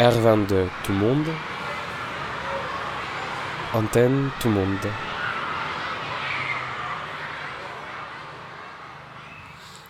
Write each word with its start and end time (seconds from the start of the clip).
R22 0.00 0.66
tout 0.82 0.90
le 0.90 0.98
monde. 0.98 1.26
Antenne 3.72 4.28
tout 4.40 4.48
le 4.48 4.54
monde. 4.54 4.66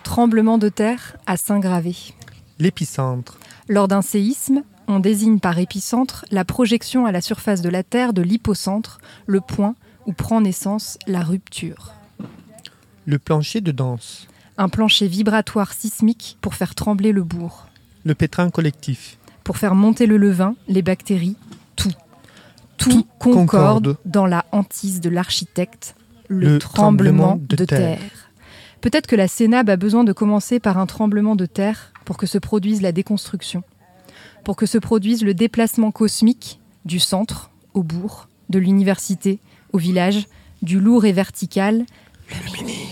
Tremblement 0.03 0.59
de 0.59 0.69
terre 0.69 1.17
à 1.25 1.37
Saint-Gravé. 1.37 1.95
L'épicentre. 2.59 3.39
Lors 3.67 3.87
d'un 3.87 4.03
séisme, 4.03 4.61
on 4.87 4.99
désigne 4.99 5.39
par 5.39 5.57
épicentre 5.57 6.23
la 6.29 6.45
projection 6.45 7.07
à 7.07 7.11
la 7.11 7.21
surface 7.21 7.63
de 7.63 7.69
la 7.69 7.81
Terre 7.81 8.13
de 8.13 8.21
l'hypocentre, 8.21 8.99
le 9.25 9.41
point 9.41 9.73
où 10.05 10.13
prend 10.13 10.39
naissance 10.39 10.99
la 11.07 11.21
rupture. 11.21 11.93
Le 13.07 13.17
plancher 13.17 13.59
de 13.59 13.71
danse. 13.71 14.27
Un 14.59 14.69
plancher 14.69 15.07
vibratoire 15.07 15.73
sismique 15.73 16.37
pour 16.41 16.53
faire 16.53 16.75
trembler 16.75 17.11
le 17.11 17.23
bourg. 17.23 17.65
Le 18.03 18.13
pétrin 18.13 18.51
collectif. 18.51 19.17
Pour 19.45 19.57
faire 19.57 19.75
monter 19.75 20.05
le 20.07 20.17
levain, 20.17 20.55
les 20.67 20.81
bactéries, 20.81 21.37
tout. 21.77 21.91
Tout, 22.77 22.89
Tout 22.91 23.07
concorde, 23.19 23.83
concorde. 23.85 23.97
dans 24.03 24.25
la 24.25 24.43
hantise 24.51 24.99
de 24.99 25.09
l'architecte, 25.09 25.95
le, 26.27 26.53
Le 26.53 26.59
tremblement, 26.59 27.23
tremblement 27.37 27.45
de, 27.47 27.55
de 27.55 27.63
terre. 27.65 27.97
terre. 27.99 28.29
Peut-être 28.81 29.07
que 29.07 29.15
la 29.15 29.27
Sénab 29.29 29.69
a 29.69 29.77
besoin 29.77 30.03
de 30.03 30.11
commencer 30.11 30.59
par 30.59 30.77
un 30.77 30.85
tremblement 30.85 31.35
de 31.37 31.45
terre 31.45 31.93
pour 32.03 32.17
que 32.17 32.25
se 32.27 32.37
produise 32.37 32.81
la 32.81 32.91
déconstruction, 32.91 33.63
pour 34.43 34.55
que 34.57 34.65
se 34.65 34.77
produise 34.77 35.23
le 35.23 35.33
déplacement 35.33 35.91
cosmique 35.91 36.59
du 36.83 36.99
centre 36.99 37.49
au 37.73 37.81
bourg, 37.83 38.27
de 38.49 38.59
l'université 38.59 39.39
au 39.71 39.77
village, 39.77 40.27
du 40.61 40.79
lourd 40.79 41.05
et 41.05 41.13
vertical, 41.13 41.85
le 42.29 42.51
menhir, 42.61 42.87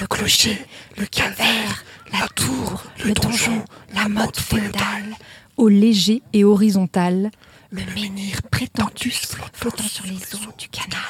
le 0.00 0.06
clocher, 0.06 0.58
le 0.98 1.06
calvaire, 1.06 1.84
la 2.12 2.26
tour, 2.34 2.84
le 3.04 3.12
donjon, 3.12 3.64
la 3.94 4.08
motte 4.08 4.38
féodale, 4.40 5.14
au 5.56 5.68
léger 5.68 6.22
et 6.32 6.44
horizontal, 6.44 7.30
le 7.70 7.82
menhir 7.94 8.42
prétentus 8.50 9.26
flottant 9.52 9.82
sur 9.84 10.04
les 10.06 10.34
eaux 10.34 10.52
du 10.58 10.68
canal, 10.68 11.00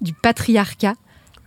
du 0.00 0.12
patriarcat, 0.12 0.94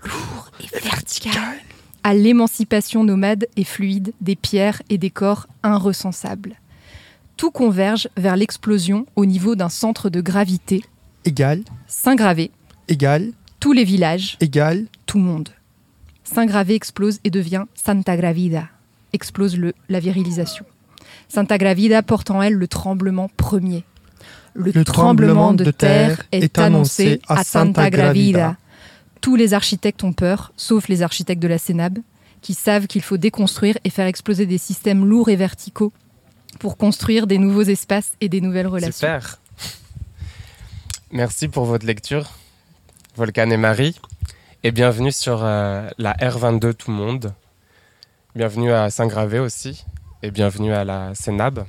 lourd 0.03 0.51
et 0.59 0.79
vertical, 0.79 1.57
à 2.03 2.13
l'émancipation 2.13 3.03
nomade 3.03 3.47
et 3.55 3.63
fluide 3.63 4.13
des 4.21 4.35
pierres 4.35 4.81
et 4.89 4.97
des 4.97 5.11
corps 5.11 5.47
inrecensables. 5.63 6.55
Tout 7.37 7.51
converge 7.51 8.07
vers 8.17 8.35
l'explosion 8.35 9.05
au 9.15 9.25
niveau 9.25 9.55
d'un 9.55 9.69
centre 9.69 10.09
de 10.09 10.21
gravité, 10.21 10.83
Égal, 11.23 11.63
Saint-Gravé, 11.85 12.49
égal, 12.87 13.31
tous 13.59 13.73
les 13.73 13.83
villages, 13.83 14.37
égal, 14.39 14.87
tout 15.05 15.19
le 15.19 15.23
monde. 15.23 15.49
Saint-Gravé 16.23 16.73
explose 16.73 17.19
et 17.23 17.29
devient 17.29 17.65
Santa 17.75 18.17
Gravida, 18.17 18.69
explose 19.13 19.55
le, 19.55 19.73
la 19.87 19.99
virilisation. 19.99 20.65
Santa 21.29 21.57
Gravida 21.57 22.03
porte 22.03 22.31
en 22.31 22.41
elle 22.41 22.53
le 22.53 22.67
tremblement 22.67 23.29
premier. 23.37 23.83
Le, 24.53 24.71
Le 24.71 24.83
tremblement 24.83 25.53
de 25.53 25.71
terre 25.71 26.23
est 26.31 26.57
annoncé 26.59 27.21
à 27.27 27.43
Santa 27.43 27.89
Gravida. 27.89 28.57
Tous 29.21 29.35
les 29.35 29.53
architectes 29.53 30.03
ont 30.03 30.13
peur, 30.13 30.51
sauf 30.57 30.87
les 30.87 31.03
architectes 31.03 31.41
de 31.41 31.47
la 31.47 31.57
Sénab, 31.57 31.99
qui 32.41 32.53
savent 32.53 32.87
qu'il 32.87 33.01
faut 33.01 33.17
déconstruire 33.17 33.77
et 33.83 33.89
faire 33.89 34.07
exploser 34.07 34.45
des 34.45 34.57
systèmes 34.57 35.05
lourds 35.05 35.29
et 35.29 35.35
verticaux 35.35 35.93
pour 36.59 36.75
construire 36.75 37.27
des 37.27 37.37
nouveaux 37.37 37.63
espaces 37.63 38.13
et 38.19 38.29
des 38.29 38.41
nouvelles 38.41 38.67
relations. 38.67 38.91
Super. 38.91 39.39
Merci 41.11 41.47
pour 41.47 41.65
votre 41.65 41.85
lecture, 41.85 42.31
Volcan 43.15 43.49
et 43.49 43.57
Marie. 43.57 43.99
Et 44.63 44.71
bienvenue 44.71 45.11
sur 45.11 45.43
euh, 45.43 45.87
la 45.97 46.13
R22 46.13 46.73
Tout 46.73 46.91
le 46.91 46.97
monde. 46.97 47.33
Bienvenue 48.35 48.71
à 48.71 48.89
Saint-Gravé 48.89 49.39
aussi. 49.39 49.85
Et 50.23 50.31
bienvenue 50.31 50.73
à 50.73 50.83
la 50.83 51.13
Sénab. 51.15 51.65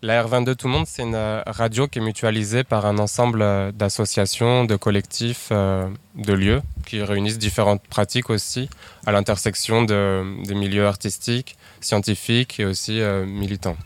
La 0.00 0.22
R22 0.22 0.54
Tout 0.54 0.68
le 0.68 0.72
monde, 0.72 0.86
c'est 0.86 1.02
une 1.02 1.16
euh, 1.16 1.42
radio 1.46 1.88
qui 1.88 1.98
est 1.98 2.02
mutualisée 2.02 2.62
par 2.62 2.86
un 2.86 2.98
ensemble 2.98 3.42
euh, 3.42 3.72
d'associations, 3.72 4.64
de 4.64 4.76
collectifs, 4.76 5.48
euh, 5.50 5.88
de 6.14 6.32
lieux 6.32 6.62
qui 6.86 7.02
réunissent 7.02 7.38
différentes 7.38 7.82
pratiques 7.88 8.30
aussi 8.30 8.70
à 9.06 9.12
l'intersection 9.12 9.82
de- 9.82 10.44
des 10.46 10.54
milieux 10.54 10.86
artistiques, 10.86 11.56
scientifiques 11.80 12.60
et 12.60 12.64
aussi 12.64 13.00
militants. 13.26 13.76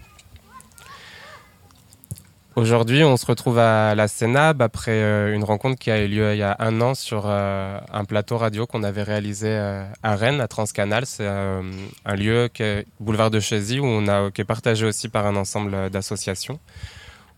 Aujourd'hui, 2.55 3.03
on 3.03 3.17
se 3.17 3.25
retrouve 3.25 3.59
à 3.59 3.95
la 3.95 4.09
Sénab 4.09 4.61
après 4.61 4.91
euh, 4.91 5.35
une 5.35 5.43
rencontre 5.43 5.79
qui 5.79 5.91
a 5.91 6.05
eu 6.05 6.07
lieu 6.07 6.35
il 6.35 6.39
y 6.39 6.43
a 6.43 6.55
un 6.59 6.83
an 6.83 6.95
sur 6.95 7.23
euh, 7.25 7.81
un 7.91 8.05
plateau 8.05 8.37
radio 8.37 8.67
qu'on 8.67 8.83
avait 8.83 9.03
réalisé 9.03 9.49
euh, 9.49 9.87
à 10.03 10.17
Rennes, 10.17 10.39
à 10.39 10.49
Transcanal. 10.49 11.07
C'est 11.07 11.27
un 11.27 12.15
lieu 12.15 12.51
qui 12.53 12.63
est 12.63 12.87
boulevard 13.01 13.31
de 13.31 13.41
Chézy 13.41 13.81
où 13.81 13.87
on 13.87 14.07
a, 14.07 14.31
qui 14.31 14.43
est 14.43 14.45
partagé 14.45 14.85
aussi 14.85 15.09
par 15.09 15.25
un 15.27 15.35
ensemble 15.35 15.89
d'associations. 15.89 16.61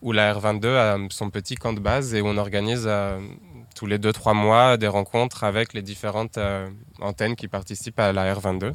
Où 0.03 0.11
la 0.11 0.35
R22 0.35 0.67
a 0.67 0.99
son 1.11 1.31
petit 1.31 1.55
camp 1.55 1.75
de 1.75 1.81
base 1.81 2.13
et 2.13 2.21
où 2.21 2.27
on 2.27 2.37
organise 2.37 2.91
tous 3.77 3.87
les 3.87 3.99
2-3 3.99 4.35
mois 4.35 4.77
des 4.77 4.89
rencontres 4.89 5.45
avec 5.45 5.75
les 5.75 5.83
différentes 5.83 6.39
antennes 7.01 7.37
qui 7.37 7.47
participent 7.47 8.01
à 8.01 8.13
la 8.13 8.35
R22. 8.35 8.73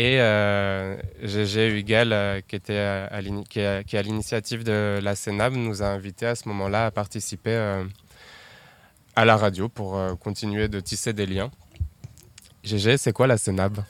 Et 0.00 0.20
euh, 0.20 0.96
GG 1.24 1.84
euh, 1.90 2.40
qui, 2.46 2.54
était 2.54 2.72
euh, 2.72 3.08
est, 3.10 3.92
est 3.92 3.94
à 3.98 4.02
l'initiative 4.02 4.62
de 4.62 5.00
la 5.02 5.16
Sénab, 5.16 5.54
nous 5.54 5.82
a 5.82 5.86
invités 5.86 6.26
à 6.26 6.36
ce 6.36 6.46
moment-là 6.46 6.86
à 6.86 6.90
participer 6.92 7.50
euh, 7.50 7.82
à 9.16 9.24
la 9.24 9.36
radio 9.36 9.68
pour 9.68 9.96
euh, 9.96 10.14
continuer 10.14 10.68
de 10.68 10.78
tisser 10.78 11.12
des 11.12 11.26
liens. 11.26 11.50
GG, 12.62 12.96
c'est 12.96 13.12
quoi 13.12 13.26
la 13.26 13.38
Sénab? 13.38 13.80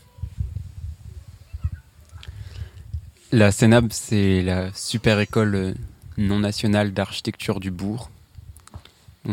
La 3.31 3.53
CENAB, 3.53 3.89
c'est 3.93 4.41
la 4.41 4.73
super 4.73 5.21
école 5.21 5.55
euh, 5.55 5.75
non 6.17 6.39
nationale 6.39 6.95
d'architecture 6.95 7.61
du 7.61 7.71
bourg. 7.71 8.11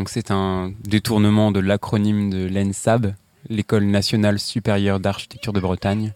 C'est 0.04 0.30
un 0.30 0.74
détournement 0.84 1.52
de 1.52 1.60
l'acronyme 1.60 2.28
de 2.28 2.46
l'ENSAB, 2.46 3.14
l'école 3.48 3.86
nationale 3.86 4.38
supérieure 4.38 5.00
d'architecture 5.00 5.54
de 5.54 5.60
Bretagne. 5.60 6.12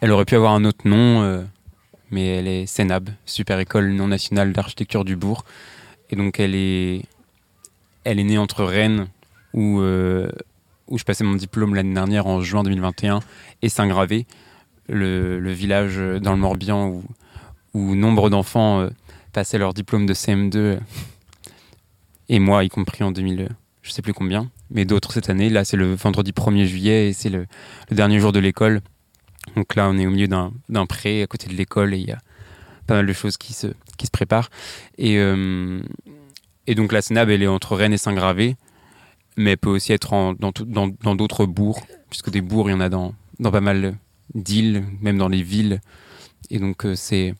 Elle 0.00 0.12
aurait 0.12 0.24
pu 0.24 0.36
avoir 0.36 0.52
un 0.52 0.64
autre 0.64 0.86
nom, 0.86 1.22
euh, 1.22 1.42
mais 2.10 2.26
elle 2.26 2.46
est 2.48 2.66
CENAB, 2.66 3.10
super 3.26 3.58
école 3.58 3.90
non 3.90 4.08
nationale 4.08 4.52
d'architecture 4.52 5.04
du 5.04 5.16
bourg. 5.16 5.44
Et 6.10 6.16
donc 6.16 6.40
elle 6.40 6.54
est, 6.54 7.02
elle 8.04 8.18
est 8.18 8.24
née 8.24 8.38
entre 8.38 8.64
Rennes, 8.64 9.08
où, 9.54 9.80
euh, 9.80 10.30
où 10.88 10.98
je 10.98 11.04
passais 11.04 11.24
mon 11.24 11.34
diplôme 11.34 11.74
l'année 11.74 11.94
dernière 11.94 12.26
en 12.26 12.40
juin 12.40 12.62
2021, 12.62 13.20
et 13.62 13.68
Saint-Gravé, 13.68 14.26
le, 14.88 15.52
village 15.52 15.98
dans 15.98 16.32
le 16.32 16.38
Morbihan 16.38 16.88
où, 16.88 17.04
où 17.74 17.94
nombre 17.94 18.30
d'enfants 18.30 18.80
euh, 18.80 18.90
passaient 19.32 19.58
leur 19.58 19.74
diplôme 19.74 20.06
de 20.06 20.14
CM2, 20.14 20.56
euh, 20.56 20.76
et 22.28 22.38
moi 22.38 22.64
y 22.64 22.68
compris 22.68 23.04
en 23.04 23.10
2000, 23.10 23.42
euh, 23.42 23.48
je 23.82 23.92
sais 23.92 24.02
plus 24.02 24.14
combien, 24.14 24.50
mais 24.70 24.84
d'autres 24.84 25.12
cette 25.12 25.30
année. 25.30 25.48
Là, 25.48 25.64
c'est 25.64 25.76
le 25.76 25.94
vendredi 25.94 26.32
1er 26.32 26.64
juillet 26.64 27.08
et 27.08 27.12
c'est 27.12 27.30
le 27.30 27.46
dernier 27.90 28.20
jour 28.20 28.32
de 28.32 28.38
l'école. 28.38 28.80
Donc 29.56 29.74
là, 29.74 29.88
on 29.88 29.98
est 29.98 30.06
au 30.06 30.10
milieu 30.10 30.28
d'un 30.28 30.86
pré 30.86 31.22
à 31.22 31.26
côté 31.26 31.48
de 31.48 31.54
l'école 31.54 31.94
et 31.94 31.98
il 31.98 32.06
y 32.08 32.12
a 32.12 32.18
pas 32.86 32.94
mal 32.94 33.06
de 33.06 33.12
choses 33.12 33.36
qui 33.36 33.52
se, 33.52 33.68
qui 33.96 34.06
se 34.06 34.10
préparent. 34.10 34.50
Et, 34.96 35.18
euh, 35.18 35.80
et 36.66 36.74
donc 36.74 36.92
la 36.92 37.02
Sénab, 37.02 37.28
elle 37.30 37.42
est 37.42 37.46
entre 37.46 37.76
Rennes 37.76 37.92
et 37.92 37.98
Saint-Gravé, 37.98 38.56
mais 39.36 39.52
elle 39.52 39.58
peut 39.58 39.70
aussi 39.70 39.92
être 39.92 40.12
en- 40.12 40.32
dans 40.34 40.52
tout- 40.52 40.64
dans 40.64 40.88
dans 40.88 41.14
d'autres 41.14 41.46
bourgs, 41.46 41.82
puisque 42.10 42.30
des 42.30 42.40
bourgs, 42.40 42.68
il 42.68 42.72
y 42.72 42.74
en 42.74 42.80
a 42.80 42.88
dans, 42.88 43.14
dans 43.40 43.50
pas 43.50 43.60
mal 43.60 43.96
d'îles, 44.34 44.84
même 45.00 45.18
dans 45.18 45.28
les 45.28 45.42
villes. 45.42 45.80
Et 46.50 46.58
donc, 46.58 46.84
euh, 46.86 46.94
c'est 46.94 47.34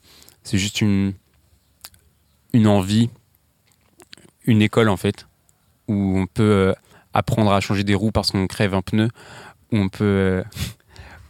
juste 0.53 0.81
une, 0.81 1.13
une 2.53 2.67
envie, 2.67 3.11
une 4.45 4.63
école 4.63 4.89
en 4.89 4.97
fait, 4.97 5.27
où 5.89 6.19
on 6.19 6.27
peut 6.27 6.43
euh, 6.43 6.73
apprendre 7.15 7.53
à 7.53 7.61
changer 7.61 7.85
des 7.85 7.95
roues 7.95 8.13
parce 8.13 8.31
qu'on 8.31 8.47
crève 8.47 8.75
un 8.75 8.83
pneu, 8.83 9.09
où 9.73 9.77
on 9.79 9.89
peut, 9.89 10.43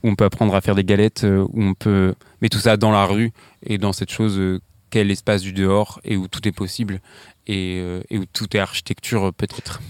où 0.02 0.08
on 0.08 0.14
peut 0.14 0.24
apprendre 0.24 0.54
à 0.54 0.60
faire 0.60 0.74
des 0.74 0.84
galettes, 0.84 1.24
euh, 1.24 1.46
où 1.52 1.62
on 1.62 1.74
peut. 1.74 2.14
Mais 2.40 2.48
tout 2.48 2.58
ça 2.58 2.76
dans 2.76 2.90
la 2.90 3.04
rue 3.04 3.32
et 3.64 3.78
dans 3.78 3.92
cette 3.92 4.10
chose 4.10 4.38
euh, 4.38 4.60
qu'est 4.90 5.04
l'espace 5.04 5.42
du 5.42 5.52
dehors 5.52 6.00
et 6.04 6.16
où 6.16 6.28
tout 6.28 6.46
est 6.46 6.52
possible 6.52 7.00
et, 7.46 7.78
euh, 7.80 8.02
où 8.12 8.24
tout 8.32 8.56
est 8.56 8.60
architecture 8.60 9.32
peut-être. 9.34 9.80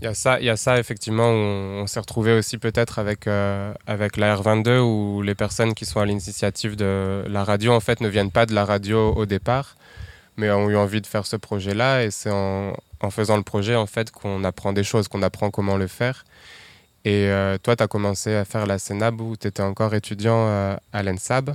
Il 0.00 0.04
y 0.04 0.06
a 0.06 0.14
ça, 0.14 0.38
il 0.38 0.46
y 0.46 0.50
a 0.50 0.56
ça 0.56 0.78
effectivement. 0.78 1.30
où 1.30 1.82
On, 1.82 1.86
s'est 1.86 1.98
retrouvé 1.98 2.32
aussi 2.32 2.56
peut-être 2.56 3.00
avec 3.00 3.26
avec 3.26 4.16
la 4.16 4.36
R22 4.36 4.78
où 4.78 5.22
les 5.22 5.34
personnes 5.34 5.74
qui 5.74 5.86
sont 5.86 5.98
à 5.98 6.06
l'initiative 6.06 6.76
de 6.76 7.24
la 7.28 7.42
radio 7.42 7.72
en 7.72 7.80
fait 7.80 8.00
ne 8.00 8.08
viennent 8.08 8.30
pas 8.30 8.46
de 8.46 8.54
la 8.54 8.64
radio 8.64 9.12
au 9.14 9.26
départ, 9.26 9.76
mais 10.36 10.52
ont 10.52 10.70
eu 10.70 10.76
envie 10.76 11.00
de 11.00 11.06
faire 11.06 11.26
ce 11.26 11.34
projet-là. 11.34 12.04
Et 12.04 12.12
c'est 12.12 12.30
en, 12.30 12.74
en 13.00 13.10
faisant 13.10 13.36
le 13.36 13.42
projet 13.42 13.74
en 13.74 13.86
fait 13.86 14.12
qu'on 14.12 14.44
apprend 14.44 14.72
des 14.72 14.84
choses, 14.84 15.08
qu'on 15.08 15.22
apprend 15.22 15.50
comment 15.50 15.76
le 15.76 15.88
faire. 15.88 16.24
Et 17.04 17.28
euh, 17.28 17.58
toi, 17.58 17.76
tu 17.76 17.82
as 17.82 17.86
commencé 17.86 18.34
à 18.34 18.44
faire 18.44 18.66
la 18.66 18.78
Sénab 18.78 19.20
où 19.20 19.36
tu 19.36 19.46
étais 19.46 19.62
encore 19.62 19.94
étudiant 19.94 20.46
euh, 20.48 20.76
à 20.92 21.02
l'ENSAB. 21.02 21.54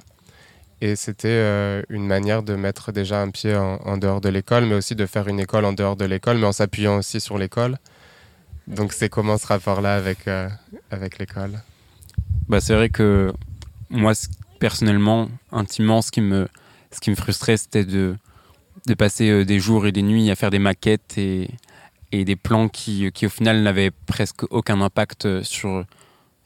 Et 0.81 0.95
c'était 0.95 1.27
euh, 1.27 1.81
une 1.89 2.05
manière 2.07 2.43
de 2.43 2.55
mettre 2.55 2.91
déjà 2.91 3.21
un 3.21 3.29
pied 3.29 3.55
en, 3.55 3.75
en 3.85 3.97
dehors 3.97 4.19
de 4.19 4.29
l'école, 4.29 4.65
mais 4.65 4.75
aussi 4.75 4.95
de 4.95 5.05
faire 5.05 5.27
une 5.27 5.39
école 5.39 5.65
en 5.65 5.73
dehors 5.73 5.95
de 5.95 6.05
l'école, 6.05 6.37
mais 6.37 6.45
en 6.45 6.51
s'appuyant 6.51 6.97
aussi 6.97 7.19
sur 7.19 7.37
l'école. 7.37 7.77
Donc 8.67 8.93
c'est 8.93 9.09
comment 9.09 9.37
ce 9.37 9.47
rapport-là 9.47 9.95
avec, 9.95 10.27
euh, 10.27 10.49
avec 10.91 11.19
l'école? 11.19 11.61
Bah, 12.47 12.59
c'est 12.59 12.73
vrai 12.73 12.89
que 12.89 13.31
moi, 13.89 14.13
personnellement, 14.59 15.29
intimement, 15.51 16.01
ce 16.01 16.11
qui 16.11 16.21
me, 16.21 16.47
ce 16.91 16.99
qui 16.99 17.09
me 17.09 17.15
frustrait, 17.15 17.57
c'était 17.57 17.85
de, 17.85 18.15
de 18.87 18.93
passer 18.93 19.45
des 19.45 19.59
jours 19.59 19.85
et 19.85 19.91
des 19.91 20.01
nuits 20.01 20.31
à 20.31 20.35
faire 20.35 20.49
des 20.49 20.59
maquettes 20.59 21.17
et, 21.17 21.49
et 22.13 22.25
des 22.25 22.35
plans 22.35 22.69
qui, 22.69 23.11
qui 23.11 23.25
au 23.25 23.29
final 23.29 23.63
n'avaient 23.63 23.91
presque 24.05 24.43
aucun 24.51 24.79
impact 24.81 25.41
sur, 25.41 25.83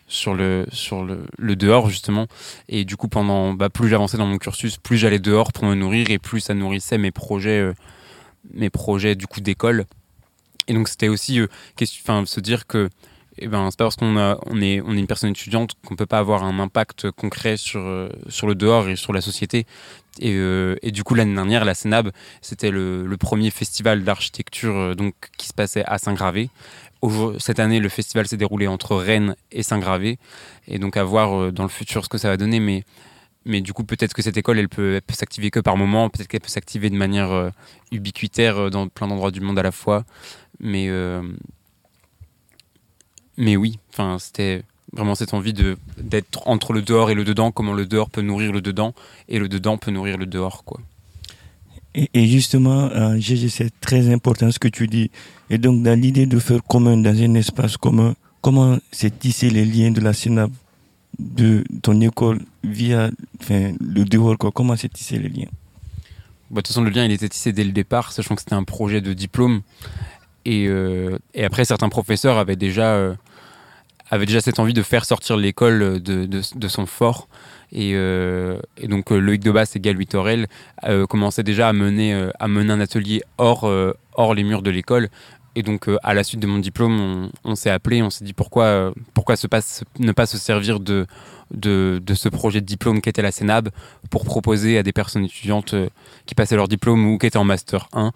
sur 0.08 0.34
le 0.34 0.66
sur 0.72 1.04
le, 1.04 1.56
dehors 1.56 1.90
justement. 1.90 2.28
Et 2.70 2.86
du 2.86 2.96
coup 2.96 3.10
pendant 3.10 3.54
bah, 3.54 3.70
plus 3.70 3.90
j'avançais 3.90 4.18
dans 4.18 4.26
mon 4.26 4.38
cursus 4.38 4.78
plus 4.78 4.98
j'allais 4.98 5.20
dehors 5.20 5.52
pour 5.52 5.66
me 5.66 5.76
nourrir 5.76 6.10
et 6.10 6.20
plus 6.20 6.40
ça 6.40 6.54
nourrissait 6.54 6.98
mes 6.98 7.12
projets 7.12 7.60
euh, 7.60 7.74
mes 8.54 8.70
projets 8.70 9.16
du 9.16 9.28
coup 9.28 9.42
d'école. 9.42 9.86
Et 10.70 10.74
donc 10.74 10.88
c'était 10.88 11.10
aussi 11.10 11.42
euh, 11.42 11.48
enfin 12.02 12.26
se 12.26 12.40
dire 12.40 12.66
que 12.66 12.90
eh 13.40 13.48
ben 13.48 13.70
c'est 13.70 13.78
pas 13.78 13.86
parce 13.86 13.98
qu'on 13.98 14.18
a 14.18 14.40
on 14.46 14.62
est 14.62 14.82
on 14.82 14.96
est 14.96 15.00
une 15.00 15.08
personne 15.08 15.32
étudiante 15.32 15.74
qu'on 15.86 15.98
peut 15.98 16.06
pas 16.06 16.20
avoir 16.20 16.44
un 16.44 16.60
impact 16.60 17.12
concret 17.12 17.58
sur 17.58 17.82
euh, 17.82 18.10
sur 18.30 18.48
le 18.48 18.56
dehors 18.56 18.88
et 18.88 18.96
sur 18.96 19.12
la 19.12 19.22
société 19.22 19.66
et, 20.20 20.38
et 20.82 20.92
du 20.92 21.04
coup 21.04 21.16
l'année 21.16 21.34
dernière 21.34 21.66
la 21.66 21.74
Sénab 21.74 22.12
c'était 22.42 22.72
le, 22.72 23.16
premier 23.20 23.50
festival 23.50 24.04
d'architecture 24.04 24.96
donc 24.96 25.14
qui 25.38 25.48
se 25.48 25.54
passait 25.54 25.84
à 25.86 25.98
Saint-Gravé 25.98 26.50
cette 27.40 27.60
année, 27.60 27.80
le 27.80 27.90
festival 27.90 28.28
s'est 28.28 28.38
déroulé 28.38 28.68
entre 28.68 28.96
Rennes 28.96 29.36
et 29.52 29.64
Saint-Gravé. 29.64 30.18
Et 30.68 30.80
donc, 30.80 30.98
à 30.98 31.04
voir 31.04 31.40
euh, 31.40 31.52
dans 31.52 31.64
le 31.64 31.70
futur 31.70 32.04
ce 32.04 32.10
que 32.10 32.18
ça 32.18 32.30
va 32.30 32.38
donner. 32.38 32.60
Mais, 32.60 32.84
mais 33.46 33.62
du 33.62 33.74
coup, 33.74 33.84
peut-être 33.84 34.14
que 34.14 34.22
cette 34.22 34.38
école, 34.38 34.60
elle 34.60 34.70
peut, 34.70 35.00
s'activer 35.10 35.52
que 35.52 35.60
par 35.60 35.78
moment. 35.78 36.10
Peut-être 36.10 36.28
qu'elle 36.28 36.42
peut 36.42 36.50
s'activer 36.50 36.90
de 36.90 36.96
manière 36.96 37.32
euh, 37.32 37.50
ubiquitaire 37.92 38.58
euh, 38.58 38.70
dans 38.70 38.88
plein 38.88 39.08
d'endroits 39.08 39.32
du 39.32 39.42
monde 39.42 39.60
à 39.60 39.64
la 39.64 39.72
fois. 39.72 40.06
Mais, 40.60 40.90
mais 43.38 43.56
oui, 43.56 43.78
c'était 44.18 44.64
vraiment 44.94 45.16
cette 45.16 45.34
envie 45.34 45.54
d'être 45.54 46.48
entre 46.48 46.74
le 46.74 46.82
dehors 46.82 47.10
et 47.10 47.14
le 47.14 47.24
dedans. 47.24 47.52
Comment 47.52 47.74
le 47.74 47.86
dehors 47.86 48.10
peut 48.10 48.22
nourrir 48.22 48.52
le 48.52 48.62
dedans 48.62 48.94
et 49.28 49.40
le 49.40 49.50
dedans 49.50 49.78
peut 49.78 49.92
nourrir 49.92 50.18
le 50.18 50.26
dehors, 50.26 50.64
quoi. 50.64 50.80
Et, 52.14 52.28
justement, 52.28 52.92
euh, 52.92 53.20
c'est 53.50 53.72
très 53.82 54.14
important 54.14 54.52
ce 54.52 54.60
que 54.60 54.68
tu 54.68 54.86
dis. 54.88 55.10
Et 55.50 55.58
donc, 55.58 55.82
dans 55.82 56.00
l'idée 56.00 56.28
de 56.28 56.38
faire 56.38 56.64
commun 56.64 56.96
dans 56.96 57.10
un 57.10 57.34
espace 57.34 57.76
commun, 57.76 58.14
comment 58.42 58.78
c'est 58.92 59.18
tisser 59.18 59.50
les 59.50 59.66
liens 59.66 59.90
de 59.90 60.00
la 60.00 60.14
synapse 60.14 60.54
de 61.18 61.64
ton 61.82 62.00
école 62.02 62.40
via 62.64 63.10
enfin, 63.42 63.74
le 63.80 64.06
dehors 64.06 64.38
quoi. 64.38 64.52
Comment 64.52 64.76
c'est 64.76 64.94
tisser 64.94 65.18
les 65.18 65.30
liens? 65.30 65.50
Bah, 66.52 66.58
De 66.58 66.62
toute 66.62 66.68
façon, 66.68 66.84
le 66.84 66.92
lien, 66.92 67.06
il 67.06 67.12
était 67.12 67.30
tissé 67.30 67.52
dès 67.52 67.64
le 67.64 67.72
départ, 67.72 68.12
sachant 68.12 68.36
que 68.36 68.42
c'était 68.42 68.54
un 68.54 68.64
projet 68.64 69.02
de 69.02 69.14
diplôme. 69.14 69.62
Et, 70.46 70.68
euh, 70.68 71.18
et, 71.34 71.44
après, 71.44 71.66
certains 71.66 71.90
professeurs 71.90 72.38
avaient 72.38 72.56
déjà, 72.56 72.94
euh, 72.94 73.16
avaient 74.10 74.26
déjà 74.26 74.42
cette 74.42 74.60
envie 74.60 74.74
de 74.74 74.84
faire 74.84 75.06
sortir 75.06 75.38
l'école 75.38 76.02
de, 76.02 76.26
de, 76.26 76.68
son 76.68 76.86
fort. 76.86 77.28
Euh, 77.76 78.60
et, 78.78 78.88
donc 78.88 79.12
euh, 79.12 79.18
Loïc 79.18 79.44
Debas 79.44 79.72
et 79.76 79.80
Galouis 79.80 80.08
Torel 80.08 80.48
euh, 80.86 81.06
commençaient 81.06 81.44
déjà 81.44 81.68
à 81.68 81.74
mener, 81.74 82.30
à 82.40 82.48
mener 82.48 82.72
un 82.72 82.80
atelier 82.80 83.22
hors, 83.38 83.70
hors 84.14 84.34
les 84.34 84.44
murs 84.44 84.62
de 84.62 84.72
l'école. 84.72 85.10
Et 85.56 85.64
donc, 85.64 85.90
à 86.04 86.14
la 86.14 86.24
suite 86.24 86.40
de 86.40 86.46
mon 86.46 86.60
diplôme, 86.60 87.32
on, 87.44 87.56
s'est 87.56 87.72
appelé, 87.72 88.04
on 88.04 88.12
s'est 88.12 88.24
dit 88.24 88.34
pourquoi, 88.34 88.94
pourquoi 89.16 89.34
ne 89.98 90.12
pas 90.12 90.26
se 90.28 90.38
servir 90.38 90.80
de, 90.80 91.08
de, 91.50 92.00
de, 92.06 92.14
ce 92.14 92.30
projet 92.30 92.62
de 92.62 92.66
diplôme 92.68 93.02
qu'était 93.02 93.24
la 93.24 93.32
Sénab 93.32 93.70
pour 94.12 94.24
proposer 94.24 94.78
à 94.78 94.84
des 94.84 94.94
personnes 94.94 95.26
étudiantes 95.26 95.74
qui 96.28 96.36
passaient 96.36 96.56
leur 96.56 96.68
diplôme 96.68 97.08
ou 97.08 97.18
qui 97.18 97.26
étaient 97.26 97.38
en 97.38 97.44
Master 97.44 97.90
1 97.94 98.12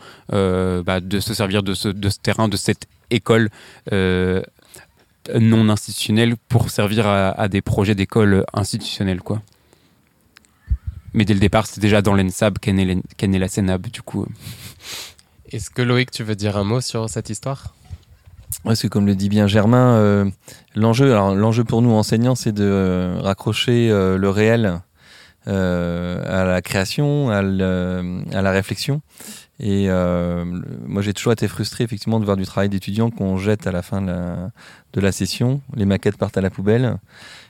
bah, 0.84 1.00
de 1.00 1.20
se 1.20 1.34
servir 1.34 1.64
de 1.64 1.74
ce, 1.74 1.88
de 1.88 2.10
ce, 2.10 2.20
terrain, 2.20 2.48
de 2.48 2.58
cette 2.58 2.86
école 3.10 3.50
non 5.40 5.70
institutionnel 5.70 6.36
pour 6.50 6.70
servir 6.70 7.08
à, 7.08 7.48
des 7.48 7.62
projets 7.62 7.96
d'école 7.96 8.46
institutionnels, 8.54 9.22
quoi. 9.22 9.42
Mais 11.14 11.26
dès 11.26 11.34
le 11.34 11.40
départ, 11.40 11.68
c'était 11.68 11.82
déjà 11.82 12.02
dans 12.02 12.14
l'ENSAB 12.14 12.58
qu'est 12.60 12.74
née, 12.74 13.40
la 13.40 13.48
CENAB, 13.48 13.88
du 13.88 14.02
coup. 14.02 14.26
Est-ce 15.52 15.70
que 15.70 15.82
Loïc, 15.82 16.12
tu 16.12 16.24
veux 16.24 16.36
dire 16.36 16.58
un 16.58 16.64
mot 16.64 16.80
sur 16.80 17.10
cette 17.10 17.30
histoire? 17.30 17.76
Parce 18.64 18.82
que 18.82 18.88
comme 18.88 19.06
le 19.06 19.16
dit 19.16 19.30
bien 19.30 19.48
Germain, 19.48 19.96
euh, 19.96 20.30
l'enjeu, 20.76 21.12
alors 21.12 21.36
l'enjeu 21.36 21.64
pour 21.64 21.82
nous 21.82 21.92
enseignants, 21.92 22.36
c'est 22.36 22.52
de 22.52 22.64
euh, 22.64 23.20
raccrocher 23.22 23.90
euh, 23.90 24.18
le 24.18 24.30
réel 24.30 24.80
à 25.48 26.44
la 26.46 26.62
création, 26.62 27.32
à, 27.32 27.40
à 27.40 28.42
la 28.42 28.52
réflexion. 28.52 29.02
Et 29.64 29.86
euh, 29.90 30.44
moi, 30.88 31.04
j'ai 31.04 31.14
toujours 31.14 31.34
été 31.34 31.48
frustré, 31.48 31.84
effectivement, 31.84 32.20
de 32.20 32.26
voir 32.26 32.36
du 32.36 32.46
travail 32.46 32.68
d'étudiant 32.68 33.12
qu'on 33.12 33.38
jette 33.38 33.68
à 33.68 33.72
la 33.72 33.84
fin 33.84 34.02
de 34.02 35.02
la, 35.02 35.12
session. 35.12 35.62
Les 35.76 35.86
maquettes 35.86 36.18
partent 36.18 36.38
à 36.38 36.42
la 36.42 36.50
poubelle. 36.50 36.98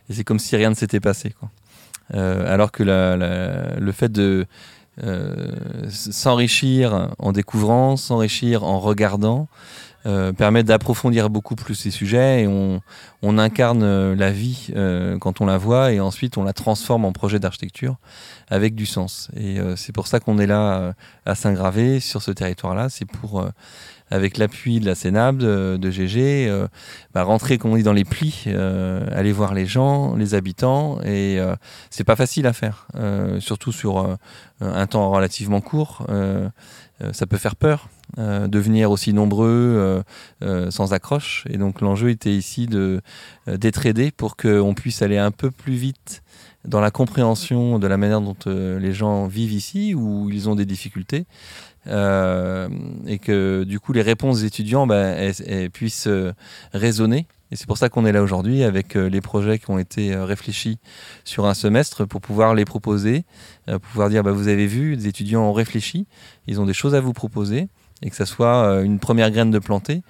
Et 0.10 0.14
c'est 0.14 0.26
comme 0.26 0.40
si 0.40 0.58
rien 0.58 0.70
ne 0.70 0.76
s'était 0.76 1.00
passé. 1.00 1.34
Quoi. 1.40 1.50
Euh, 2.14 2.54
alors 2.54 2.74
que 2.74 2.84
le 2.84 3.92
fait 3.94 4.12
de 4.12 4.46
euh, 5.02 5.54
s'enrichir 5.90 7.12
en 7.18 7.32
découvrant, 7.32 7.96
s'enrichir 7.96 8.66
en 8.66 8.80
regardant, 8.80 9.48
euh, 10.08 10.34
permet 10.34 10.64
d'approfondir 10.64 11.30
beaucoup 11.30 11.56
plus 11.56 11.76
ces 11.76 11.92
sujets 11.92 12.44
et 12.44 12.48
on, 12.48 12.82
on 13.22 13.38
incarne 13.38 13.84
euh, 13.84 14.16
la 14.16 14.32
vie 14.32 14.70
euh, 14.76 15.20
quand 15.20 15.42
on 15.42 15.46
la 15.46 15.60
voit 15.60 15.92
et 15.92 16.00
ensuite 16.00 16.38
on 16.38 16.44
la 16.44 16.54
transforme 16.54 17.06
en 17.06 17.12
projet 17.12 17.38
d'architecture 17.40 17.98
avec 18.50 18.74
du 18.74 18.88
sens. 18.88 19.30
Et 19.38 19.60
c'est 19.78 19.94
pour 19.94 20.08
ça 20.08 20.20
qu'on 20.20 20.38
est 20.38 20.48
là 20.48 20.94
à 21.26 21.36
Saint-Gravé, 21.36 22.02
sur 22.02 22.22
ce 22.22 22.32
territoire-là. 22.32 22.90
C'est 22.90 23.06
pour, 23.06 23.48
avec 24.12 24.38
l'appui 24.38 24.80
de 24.80 24.86
la 24.86 24.96
Sénab, 24.96 25.38
de, 25.38 25.78
de 25.78 25.90
GG, 25.90 26.52
bah, 27.14 27.24
rentrer, 27.24 27.58
comme 27.58 27.72
on 27.72 27.78
dit, 27.78 27.84
dans 27.84 27.94
les 27.94 28.06
plis, 28.06 28.46
aller 28.48 29.32
voir 29.32 29.54
les 29.54 29.66
gens, 29.66 30.16
les 30.16 30.36
habitants. 30.36 31.02
Et 31.04 31.40
c'est 31.90 32.04
pas 32.04 32.16
facile 32.16 32.46
à 32.46 32.54
faire, 32.54 32.88
surtout 33.40 33.72
sur 33.72 34.18
un 34.60 34.88
temps 34.88 35.10
relativement 35.10 35.62
court. 35.62 36.06
ça 37.12 37.26
peut 37.26 37.38
faire 37.38 37.56
peur. 37.56 37.88
Euh, 38.18 38.50
devenir 38.50 38.92
aussi 38.92 39.14
nombreux 39.14 39.48
euh, 39.48 40.04
euh, 40.44 40.70
sans 40.70 40.92
accroche. 40.92 41.46
Et 41.50 41.58
donc 41.58 41.80
l'enjeu 41.80 42.10
était 42.10 42.34
ici 42.34 42.66
de 42.66 43.02
d'être 43.48 43.86
aidé 43.86 44.12
pour 44.12 44.36
qu'on 44.36 44.74
puisse 44.74 45.02
aller 45.02 45.18
un 45.18 45.32
peu 45.32 45.50
plus 45.50 45.74
vite 45.74 46.22
dans 46.66 46.82
la 46.82 46.92
compréhension 46.92 47.80
de 47.80 47.88
la 47.88 47.98
manière 47.98 48.22
dont 48.22 48.36
les 48.46 48.94
gens 48.94 49.26
vivent 49.26 49.54
ici, 49.54 49.96
où 49.96 50.30
ils 50.30 50.48
ont 50.48 50.56
des 50.56 50.66
difficultés, 50.66 51.26
et 51.88 53.20
que 53.20 53.64
du 53.64 53.80
coup 53.80 53.94
les 53.94 54.02
réponses 54.02 54.42
des 54.42 54.46
étudiants 54.46 54.88
bah, 54.88 55.16
puissent 55.74 56.10
résonner. 56.74 57.28
Et 57.54 57.58
c'est 57.58 57.68
pour 57.68 57.78
ça 57.78 57.90
qu'on 57.90 58.06
est 58.06 58.14
là 58.14 58.22
aujourd'hui 58.22 58.64
avec 58.64 58.94
les 58.94 59.20
projets 59.20 59.60
qui 59.60 59.70
ont 59.72 59.80
été 59.80 60.16
réfléchis 60.16 60.80
sur 61.26 61.46
un 61.48 61.54
semestre 61.54 62.06
pour 62.06 62.22
pouvoir 62.22 62.54
les 62.56 62.66
proposer, 62.66 63.26
pouvoir 63.82 64.10
dire 64.10 64.24
bah, 64.24 64.32
vous 64.32 64.48
avez 64.48 64.68
vu, 64.68 64.96
les 64.96 65.08
étudiants 65.08 65.44
ont 65.44 65.54
réfléchi, 65.54 66.08
ils 66.48 66.62
ont 66.62 66.66
des 66.66 66.74
choses 66.74 66.96
à 66.96 67.02
vous 67.02 67.14
proposer 67.14 67.68
et 68.02 68.10
que 68.10 68.16
ça 68.16 68.26
soit 68.26 68.66
euh, 68.66 68.84
une 68.84 69.00
première 69.00 69.32
graine 69.32 69.52
de 69.52 69.60
planter. 69.60 70.02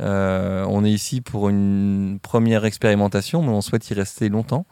Euh, 0.00 0.64
on 0.68 0.84
est 0.84 0.90
ici 0.90 1.20
pour 1.20 1.48
une 1.48 2.18
première 2.22 2.64
expérimentation, 2.64 3.42
mais 3.42 3.48
on 3.48 3.60
souhaite 3.60 3.88
y 3.90 3.94
rester 3.94 4.28
longtemps 4.28 4.66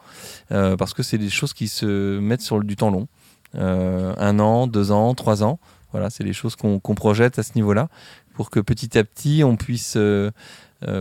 euh, 0.51 0.77
parce 0.77 0.93
que 0.93 1.03
c'est 1.03 1.17
des 1.17 1.29
choses 1.29 1.53
qui 1.53 1.67
se 1.67 2.19
mettent 2.19 2.41
sur 2.41 2.63
du 2.63 2.75
temps 2.75 2.91
long. 2.91 3.07
un 3.53 4.39
an, 4.39 4.67
deux 4.67 4.91
ans, 4.91 5.13
trois 5.15 5.43
ans. 5.43 5.59
Voilà, 5.97 6.11
c'est 6.11 6.23
les 6.23 6.33
choses 6.33 6.55
qu'on 6.55 6.79
projette 6.79 7.39
à 7.39 7.43
ce 7.43 7.53
niveau-là 7.55 7.89
pour 8.35 8.51
que 8.51 8.59
petit 8.59 8.99
à 8.99 9.03
petit 9.03 9.43
on 9.43 9.55
puisse 9.55 9.97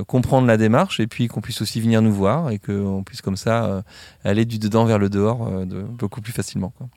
comprendre 0.07 0.47
la 0.47 0.57
démarche 0.57 1.00
et 1.00 1.07
puis 1.07 1.29
qu'on 1.29 1.43
puisse 1.43 1.61
aussi 1.61 1.83
venir 1.83 2.00
nous 2.00 2.15
voir 2.15 2.49
et 2.49 2.59
qu'on 2.59 3.03
puisse 3.05 3.21
comme 3.21 3.37
ça 3.37 3.85
aller 4.25 4.47
du 4.47 4.59
dedans 4.59 4.87
vers 4.87 4.99
le 4.99 5.11
dehors 5.11 5.67
de, 5.67 5.83
beaucoup 5.83 6.23
plus 6.23 6.33
facilement. 6.33 6.73
Quoi. 6.79 6.88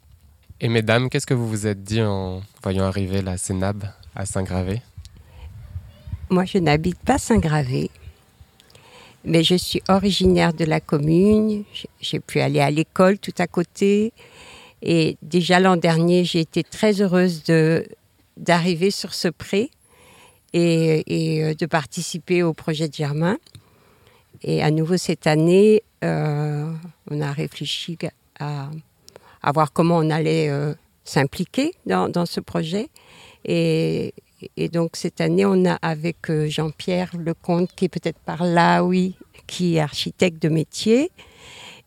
Et 0.62 0.70
mesdames, 0.70 1.10
qu'est-ce 1.10 1.28
que 1.28 1.34
vous 1.34 1.48
vous 1.48 1.68
êtes 1.68 1.84
dit 1.84 2.02
en 2.02 2.42
voyant 2.64 2.86
arriver 2.86 3.22
la 3.22 3.38
Sénab 3.38 3.84
à 4.16 4.26
Saint-Gravé? 4.26 4.82
Moi, 6.30 6.46
je 6.46 6.58
n'habite 6.58 7.00
pas 7.00 7.18
Saint-Gravé, 7.18 7.90
mais 9.26 9.44
je 9.44 9.56
suis 9.56 9.82
originaire 9.88 10.54
de 10.54 10.66
la 10.66 10.80
commune. 10.80 11.64
J'ai 12.02 12.20
pu 12.20 12.40
aller 12.40 12.60
à 12.60 12.72
l'école 12.72 13.20
tout 13.20 13.34
à 13.38 13.48
côté. 13.48 14.14
Et 14.82 15.18
déjà 15.22 15.60
l'an 15.60 15.78
dernier, 15.78 16.24
j'ai 16.24 16.40
été 16.40 16.64
très 16.64 17.02
heureuse 17.02 17.44
d'arriver 18.38 18.92
sur 18.92 19.14
ce 19.14 19.28
pré 19.28 19.72
et, 20.54 21.44
euh, 21.44 21.54
de 21.54 21.66
participer 21.66 22.44
au 22.44 22.54
projet 22.54 22.88
de 22.88 22.94
Germain. 22.94 23.38
Et 24.42 24.64
à 24.64 24.72
nouveau 24.72 24.98
cette 24.98 25.28
année, 25.28 25.84
euh, 26.04 26.72
on 27.12 27.22
a 27.22 27.32
réfléchi 27.32 27.98
à 28.40 29.52
voir 29.54 29.74
comment 29.74 29.98
on 29.98 30.10
allait 30.10 30.50
euh, 30.50 30.74
s'impliquer 31.04 31.74
dans, 31.86 32.26
ce 32.26 32.40
projet. 32.40 32.88
Et, 33.44 34.14
et, 34.56 34.70
donc 34.70 34.96
cette 34.96 35.20
année, 35.20 35.46
on 35.46 35.66
a 35.66 35.74
avec 35.82 36.32
Jean-Pierre 36.48 37.12
Lecomte, 37.18 37.70
qui 37.76 37.86
est 37.86 37.90
peut-être 37.90 38.20
par 38.20 38.46
là, 38.46 38.84
oui, 38.84 39.16
qui 39.46 39.76
est 39.76 39.80
architecte 39.82 40.42
de 40.42 40.48
métier, 40.48 41.12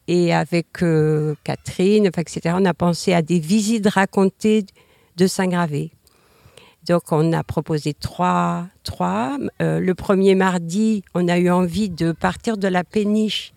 et 0.09 0.35
avec 0.35 0.82
euh, 0.82 1.35
Catherine, 1.44 2.06
etc., 2.06 2.54
on 2.59 2.64
a 2.64 2.75
pensé 2.75 3.12
à 3.12 3.23
des 3.23 3.38
visites 3.38 3.87
racontées 3.87 4.64
de 5.16 5.26
Saint-Gravé. 5.26 5.92
Donc 6.87 7.12
on 7.12 7.32
a 7.32 7.44
proposé 7.44 7.94
trois. 7.94 8.66
trois. 8.82 9.38
le 9.61 9.92
premier 9.92 10.35
mardi, 10.35 11.04
on 11.14 11.28
a 11.28 11.38
eu 11.38 11.49
envie 11.49 11.88
de 11.88 12.11
partir 12.11 12.56
de 12.56 12.66
la 12.66 12.82
péniche 12.82 13.52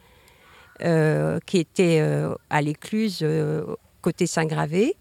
qui 0.79 1.57
était 1.57 2.03
à 2.51 2.61
l'écluse 2.61 3.25
côté 4.01 4.27
Saint-Gravé. 4.27 4.95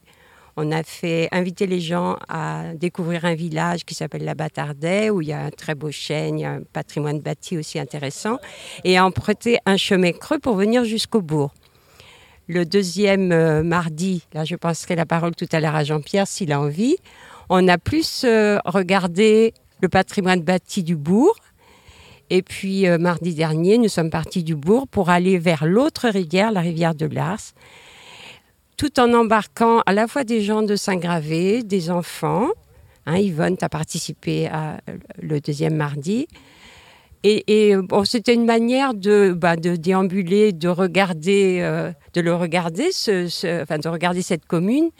On 0.57 0.71
a 0.71 0.83
fait 0.85 1.29
inviter 1.33 1.67
les 1.67 1.81
gens 1.81 2.17
à 2.29 2.75
découvrir 2.75 3.25
un 3.25 3.35
village 3.35 3.85
qui 3.85 3.95
s'appelle 3.95 4.25
la 4.25 4.35
Bâtardais, 4.35 5.11
où 5.11 5.21
il 5.21 5.29
y 5.29 5.33
a 5.33 5.41
un 5.41 5.51
très 5.51 5.75
beau 5.75 5.91
chêne, 5.91 6.45
un 6.45 6.61
patrimoine 6.73 7.21
bâti 7.21 7.59
aussi 7.59 7.79
intéressant, 7.81 8.39
et 8.85 8.97
à 8.97 9.05
emprunter 9.05 9.59
un 9.67 9.77
chemin 9.77 10.13
creux 10.13 10.39
pour 10.39 10.55
venir 10.55 10.85
jusqu'au 10.85 11.23
bourg. 11.23 11.53
Le 12.47 12.65
deuxième 12.65 13.33
euh, 13.33 13.63
mardi, 13.63 14.23
là 14.35 14.45
je 14.45 14.55
passerai 14.55 14.97
la 14.97 15.07
parole 15.07 15.35
tout 15.35 15.49
à 15.51 15.61
l'heure 15.61 15.75
à 15.75 15.83
Jean-Pierre 15.83 16.29
s'il 16.29 16.53
a 16.53 16.61
envie, 16.61 16.97
on 17.49 17.67
a 17.69 17.79
plus 17.79 18.23
euh, 18.25 18.59
regardé 18.67 19.55
le 19.81 19.89
patrimoine 19.89 20.43
bâti 20.43 20.83
du 20.83 20.95
bourg. 20.95 21.37
Et 22.31 22.43
puis 22.43 22.87
euh, 22.87 22.99
mardi 22.99 23.35
dernier, 23.35 23.79
nous 23.79 23.89
sommes 23.89 24.11
partis 24.11 24.45
du 24.45 24.55
bourg 24.55 24.89
pour 24.89 25.11
aller 25.11 25.39
vers 25.39 25.67
l'autre 25.67 26.09
rivière, 26.09 26.53
la 26.53 26.61
rivière 26.61 26.95
de 26.95 27.07
Lars, 27.07 27.53
tout 28.77 29.01
en 29.01 29.13
embarquant 29.13 29.81
à 29.87 29.93
la 29.93 30.07
fois 30.07 30.25
des 30.25 30.43
gens 30.43 30.63
de 30.63 30.77
Saint-Gravé, 30.77 31.63
des 31.63 31.91
enfants. 31.91 32.51
Hein, 33.07 33.19
Yvonne, 33.19 33.57
tu 33.57 33.65
as 33.65 33.69
participé 33.69 34.47
à 34.47 34.79
le 35.21 35.41
deuxième 35.41 35.77
mardi. 35.77 36.27
Et, 37.27 37.75
c'était 38.05 38.35
une 38.35 38.45
manière 38.45 38.93
de, 38.93 39.33
bah, 39.35 39.57
déambuler, 39.57 40.53
de 40.53 40.69
regarder, 40.69 41.61
euh, 41.63 41.91
de 42.13 42.21
le 42.21 42.35
regarder, 42.35 42.91
enfin, 42.91 43.79
de 43.79 43.89
regarder 43.89 44.21
cette 44.21 44.45
commune, 44.45 44.91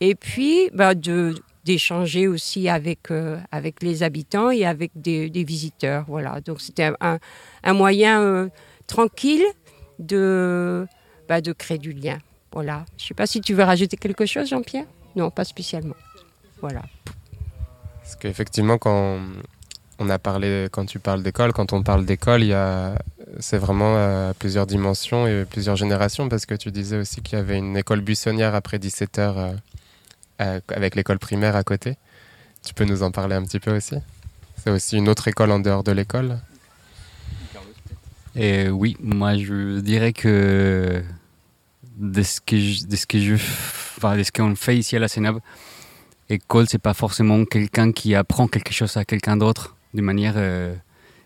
et 0.00 0.16
puis 0.16 0.70
bah, 0.74 0.94
de 0.94 1.34
d'échanger 1.64 2.26
aussi 2.26 2.70
avec 2.70 3.10
euh, 3.10 3.38
avec 3.52 3.82
les 3.82 4.02
habitants 4.02 4.50
et 4.50 4.64
avec 4.64 4.90
des, 4.96 5.28
visiteurs. 5.44 6.06
Voilà. 6.08 6.40
Donc 6.40 6.60
c'était 6.60 6.90
un, 7.00 7.72
moyen 7.72 8.20
euh, 8.20 8.48
tranquille 8.86 9.44
de 9.98 10.86
bah, 11.28 11.40
de 11.40 11.52
créer 11.52 11.78
du 11.78 11.92
lien. 11.92 12.18
Voilà. 12.52 12.84
Je 12.96 13.04
ne 13.04 13.08
sais 13.08 13.14
pas 13.14 13.26
si 13.26 13.40
tu 13.40 13.54
veux 13.54 13.64
rajouter 13.64 13.96
quelque 13.96 14.26
chose, 14.26 14.48
Jean-Pierre? 14.48 14.86
Non, 15.16 15.30
pas 15.30 15.44
spécialement. 15.44 15.96
Voilà. 16.60 16.82
Parce 18.02 18.16
qu'effectivement, 18.16 18.78
quand 18.78 19.18
on 19.98 20.08
a 20.08 20.18
parlé, 20.18 20.68
quand 20.70 20.86
tu 20.86 20.98
parles 20.98 21.22
d'école, 21.22 21.52
quand 21.52 21.72
on 21.72 21.82
parle 21.82 22.04
d'école, 22.04 22.42
il 22.42 22.54
c'est 23.38 23.58
vraiment 23.58 23.96
à 23.96 24.34
plusieurs 24.34 24.66
dimensions 24.66 25.26
et 25.26 25.44
plusieurs 25.44 25.76
générations, 25.76 26.28
parce 26.28 26.46
que 26.46 26.54
tu 26.54 26.70
disais 26.70 26.96
aussi 26.96 27.22
qu'il 27.22 27.38
y 27.38 27.40
avait 27.40 27.58
une 27.58 27.76
école 27.76 28.00
buissonnière 28.00 28.54
après 28.54 28.78
17 28.78 29.18
heures 29.18 29.38
euh, 29.38 29.52
euh, 30.40 30.60
avec 30.68 30.96
l'école 30.96 31.18
primaire 31.18 31.54
à 31.54 31.62
côté. 31.62 31.96
Tu 32.64 32.74
peux 32.74 32.84
nous 32.84 33.02
en 33.02 33.10
parler 33.10 33.36
un 33.36 33.44
petit 33.44 33.60
peu 33.60 33.76
aussi? 33.76 33.96
C'est 34.56 34.70
aussi 34.70 34.96
une 34.96 35.08
autre 35.08 35.28
école 35.28 35.52
en 35.52 35.60
dehors 35.60 35.84
de 35.84 35.92
l'école? 35.92 36.38
Et 38.36 38.68
oui, 38.68 38.96
moi 39.00 39.36
je 39.36 39.80
dirais 39.80 40.12
que 40.12 41.02
de 42.00 42.22
ce 42.22 42.40
que 42.40 42.56
de 42.86 42.96
ce 42.96 43.06
que 43.06 43.18
je, 43.18 43.36
qu'on 44.32 44.56
fait 44.56 44.78
ici 44.78 44.96
à 44.96 44.98
la 44.98 45.08
Sénab, 45.08 45.38
école 46.30 46.66
c'est 46.66 46.78
pas 46.78 46.94
forcément 46.94 47.44
quelqu'un 47.44 47.92
qui 47.92 48.14
apprend 48.14 48.48
quelque 48.48 48.72
chose 48.72 48.96
à 48.96 49.04
quelqu'un 49.04 49.36
d'autre 49.36 49.76
de 49.92 50.00
manière 50.00 50.34
euh, 50.36 50.74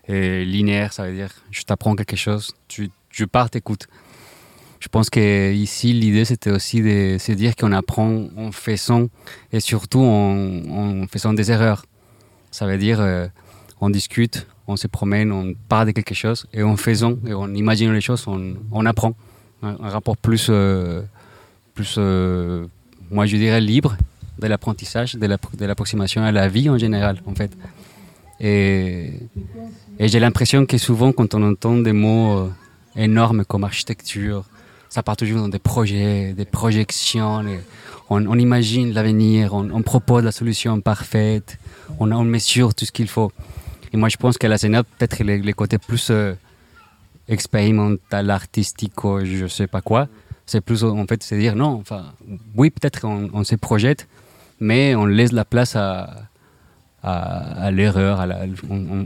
euh, 0.09 0.43
linéaire, 0.43 0.91
ça 0.91 1.07
veut 1.07 1.15
dire 1.15 1.29
je 1.49 1.63
t'apprends 1.63 1.95
quelque 1.95 2.17
chose, 2.17 2.53
tu, 2.67 2.91
je 3.09 3.25
pars, 3.25 3.49
t'écoute. 3.49 3.87
Je 4.81 4.89
pense 4.89 5.09
que 5.09 5.53
ici 5.53 5.93
l'idée 5.93 6.25
c'était 6.25 6.51
aussi 6.51 6.81
de 6.81 7.17
se 7.19 7.31
dire 7.31 7.55
qu'on 7.55 7.71
apprend 7.71 8.27
en 8.35 8.51
faisant 8.51 9.07
et 9.53 9.61
surtout 9.61 10.01
en, 10.01 11.07
faisant 11.07 11.33
des 11.33 11.51
erreurs. 11.51 11.85
Ça 12.51 12.67
veut 12.67 12.77
dire 12.77 12.99
euh, 12.99 13.27
on 13.79 13.89
discute, 13.89 14.45
on 14.67 14.75
se 14.75 14.87
promène, 14.87 15.31
on 15.31 15.53
parle 15.69 15.87
de 15.87 15.91
quelque 15.91 16.13
chose 16.13 16.47
et 16.53 16.63
en 16.63 16.75
faisant 16.75 17.15
et 17.25 17.33
en 17.33 17.53
imaginant 17.55 17.93
les 17.93 18.01
choses, 18.01 18.27
on, 18.27 18.55
on 18.71 18.85
apprend. 18.85 19.15
Un, 19.65 19.89
rapport 19.89 20.15
plus, 20.15 20.51
plus 21.73 21.97
moi 23.11 23.25
je 23.25 23.35
dirais 23.35 23.61
libre 23.61 23.97
de 24.39 24.47
l'apprentissage, 24.47 25.15
de 25.15 25.65
l'approximation 25.65 26.23
à 26.23 26.31
la 26.31 26.47
vie 26.47 26.69
en 26.69 26.77
général 26.77 27.21
en 27.25 27.33
fait. 27.33 27.51
Et, 28.39 29.13
j'ai 29.99 30.19
l'impression 30.19 30.65
que 30.65 30.77
souvent, 30.77 31.11
quand 31.11 31.33
on 31.35 31.43
entend 31.43 31.77
des 31.77 31.93
mots 31.93 32.37
euh, 32.37 32.49
énormes 32.95 33.45
comme 33.45 33.63
architecture, 33.63 34.43
ça 34.89 35.03
part 35.03 35.15
toujours 35.15 35.39
dans 35.39 35.49
des 35.49 35.59
projets, 35.59 36.33
des 36.33 36.45
projections. 36.45 37.43
on, 38.09 38.39
imagine 38.39 38.93
l'avenir, 38.93 39.53
on, 39.53 39.81
propose 39.81 40.23
la 40.23 40.31
solution 40.31 40.79
parfaite, 40.81 41.57
on, 41.99 42.07
mesure 42.23 42.75
tout 42.75 42.85
ce 42.85 42.91
qu'il 42.91 43.07
faut. 43.07 43.31
Et 43.93 43.97
moi, 43.97 44.09
je 44.09 44.17
pense 44.17 44.37
qu'à 44.37 44.49
la 44.49 44.57
scène, 44.57 44.81
peut-être 44.97 45.23
les, 45.23 45.53
côtés 45.53 45.77
plus 45.77 46.09
euh, 46.11 46.33
expérimental, 47.27 48.29
artistique, 48.29 48.93
je 49.23 49.47
sais 49.47 49.67
pas 49.67 49.81
quoi, 49.81 50.07
c'est 50.45 50.61
plus 50.61 50.83
en 50.83 51.05
fait, 51.07 51.23
c'est 51.23 51.37
dire 51.37 51.55
non, 51.55 51.73
enfin, 51.79 52.13
oui, 52.55 52.69
peut-être 52.69 53.05
on, 53.05 53.43
se 53.43 53.55
projette, 53.55 54.07
mais 54.59 54.95
on 54.95 55.05
laisse 55.05 55.31
la 55.31 55.45
place 55.45 55.75
à, 55.75 56.29
l'erreur. 57.71 58.25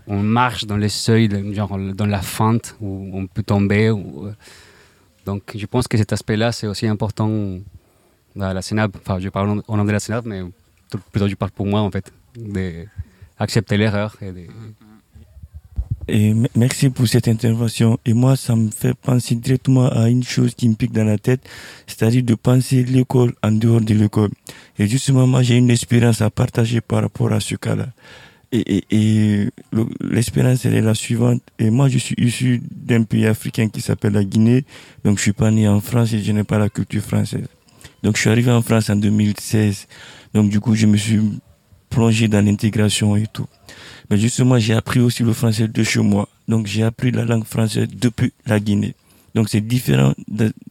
On, 0.08 0.20
marche 0.22 0.66
dans 0.66 0.78
les 0.78 0.90
seuils, 0.90 1.30
genre 1.54 1.78
dans 1.78 2.06
la 2.06 2.22
fente 2.22 2.76
où 2.82 3.10
on 3.14 3.28
peut 3.28 3.44
tomber. 3.44 3.88
Euh. 3.88 4.34
donc 5.26 5.44
je 5.56 5.66
pense 5.66 5.88
que 5.88 5.98
cet 5.98 6.14
aspect-là, 6.14 6.52
c'est 6.52 6.68
aussi 6.68 6.88
important 6.88 7.60
à 8.40 8.54
la 8.54 8.62
Sénab. 8.62 8.96
Enfin, 8.98 9.20
je 9.20 9.30
parle 9.30 9.62
au 9.68 9.78
nom 9.78 9.86
de 9.86 9.92
la 9.92 10.00
Sénab, 10.00 10.26
mais 10.26 10.42
plutôt 11.12 11.28
je 11.28 11.36
parle 11.36 11.52
pour 11.52 11.66
moi, 11.66 11.82
en 11.82 11.92
fait, 11.92 12.12
d'accepter 12.36 13.78
l'erreur 13.78 14.16
et 14.22 14.32
de, 14.32 14.48
et 16.10 16.34
merci 16.56 16.90
pour 16.90 17.08
cette 17.08 17.28
intervention. 17.28 17.98
Et 18.06 18.14
moi, 18.14 18.36
ça 18.36 18.56
me 18.56 18.70
fait 18.70 18.94
penser 18.94 19.36
directement 19.36 19.88
à 19.90 20.10
une 20.10 20.24
chose 20.24 20.56
qui 20.56 20.68
me 20.68 20.76
pique 20.76 20.92
dans 20.92 21.04
la 21.04 21.18
tête, 21.18 21.42
c'est-à-dire 21.88 22.24
de 22.24 22.36
penser 22.36 22.84
l'école 22.84 23.34
en 23.44 23.52
dehors 23.52 23.82
de 23.82 23.94
l'école. 23.94 24.32
Et 24.78 24.88
justement, 24.88 25.28
moi, 25.28 25.42
j'ai 25.42 25.58
une 25.58 25.70
expérience 25.70 26.22
à 26.22 26.30
partager 26.30 26.82
par 26.82 27.02
rapport 27.02 27.32
à 27.32 27.40
ce 27.40 27.56
cas-là. 27.56 27.88
Et, 28.52 28.78
et, 28.78 28.84
et 28.92 29.50
l'expérience, 30.02 30.66
elle 30.66 30.76
est 30.76 30.82
la 30.82 30.96
suivante. 30.96 31.42
Et 31.60 31.70
moi, 31.70 31.88
je 31.88 31.98
suis 31.98 32.16
issu 32.18 32.62
d'un 32.72 33.04
pays 33.04 33.28
africain 33.28 33.70
qui 33.70 33.82
s'appelle 33.82 34.14
la 34.14 34.24
Guinée. 34.24 34.66
Donc, 35.04 35.18
je 35.18 35.24
suis 35.24 35.34
pas 35.34 35.52
né 35.52 35.68
en 35.68 35.82
France 35.82 36.14
et 36.14 36.22
je 36.24 36.32
n'ai 36.32 36.44
pas 36.44 36.58
la 36.58 36.70
culture 36.70 37.04
française. 37.04 37.48
Donc, 38.02 38.16
je 38.16 38.22
suis 38.22 38.30
arrivé 38.30 38.52
en 38.52 38.62
France 38.62 38.90
en 38.90 38.96
2016. 38.96 39.88
Donc, 40.34 40.50
du 40.50 40.60
coup, 40.60 40.74
je 40.74 40.88
me 40.88 40.98
suis 40.98 41.20
plongé 41.90 42.28
dans 42.28 42.44
l'intégration 42.44 43.16
et 43.16 43.26
tout. 43.32 43.48
Mais 44.10 44.18
justement, 44.18 44.58
j'ai 44.58 44.74
appris 44.74 45.00
aussi 45.00 45.24
le 45.24 45.34
français 45.34 45.68
de 45.68 45.84
chez 45.84 46.02
moi. 46.02 46.28
Donc, 46.48 46.66
j'ai 46.66 46.84
appris 46.84 47.12
la 47.12 47.26
langue 47.26 47.46
française 47.46 47.88
depuis 47.92 48.34
la 48.46 48.60
Guinée. 48.60 48.96
Donc, 49.36 49.50
c'est 49.50 49.62
différent 49.62 50.14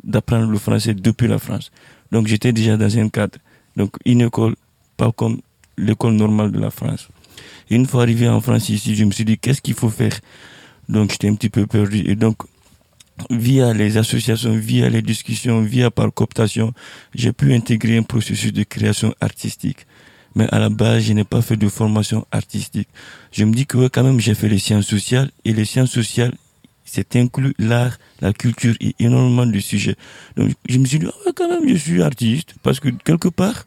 d'apprendre 0.03 0.51
le 0.51 0.59
français 0.59 0.95
depuis 0.95 1.29
la 1.29 1.39
France. 1.39 1.71
Donc, 2.11 2.27
j'étais 2.27 2.53
déjà 2.53 2.77
dans 2.77 2.99
un 2.99 3.09
cadre. 3.09 3.39
Donc, 3.77 3.95
une 4.05 4.23
école, 4.23 4.57
pas 4.97 5.13
comme 5.13 5.41
l'école 5.77 6.15
normale 6.15 6.51
de 6.51 6.59
la 6.59 6.71
France. 6.71 7.09
une 7.71 7.87
fois 7.87 8.03
arrivé 8.03 8.29
en 8.29 8.41
France 8.41 8.69
ici, 8.71 8.97
je 8.97 9.05
me 9.05 9.13
suis 9.13 9.25
dit, 9.25 9.39
qu'est-ce 9.39 9.61
qu'il 9.61 9.75
faut 9.75 9.91
faire? 9.91 10.19
Donc, 10.89 11.13
j'étais 11.13 11.29
un 11.29 11.35
petit 11.37 11.51
peu 11.51 11.67
perdu. 11.67 12.03
Et 12.11 12.17
donc, 12.17 12.39
via 13.31 13.73
les 13.73 13.97
associations, 13.97 14.57
via 14.57 14.89
les 14.89 15.03
discussions, 15.03 15.61
via 15.63 15.91
par 15.91 16.13
cooptation, 16.13 16.73
j'ai 17.15 17.33
pu 17.33 17.55
intégrer 17.55 17.99
un 17.99 18.03
processus 18.03 18.53
de 18.53 18.65
création 18.65 19.15
artistique 19.21 19.87
mais 20.35 20.47
à 20.51 20.59
la 20.59 20.69
base, 20.69 21.05
je 21.05 21.13
n'ai 21.13 21.25
pas 21.25 21.43
fait 21.43 21.57
de 21.57 21.69
formation 21.69 22.27
artistique. 22.31 22.89
Je 23.33 23.45
me 23.45 23.53
dis 23.53 23.67
que 23.67 23.89
quand 23.89 24.03
même, 24.03 24.21
j'ai 24.21 24.35
fait 24.35 24.49
les 24.49 24.59
sciences 24.59 24.87
sociales 24.87 25.31
et 25.45 25.53
les 25.53 25.65
sciences 25.65 25.91
sociales, 25.91 26.33
c'est 26.85 27.17
inclus 27.17 27.55
l'art, 27.59 27.99
la 28.21 28.33
culture 28.33 28.75
et 28.81 28.95
énormément 28.99 29.47
de 29.47 29.59
sujets. 29.59 29.97
Donc, 30.37 30.53
je 30.69 30.79
me 30.79 30.87
suis 30.87 30.99
dit, 30.99 31.07
oh, 31.07 31.33
quand 31.35 31.49
même, 31.49 31.69
je 31.69 31.77
suis 31.77 32.03
artiste 32.03 32.55
parce 32.63 32.81
que 32.81 32.89
quelque 32.89 33.29
part, 33.29 33.67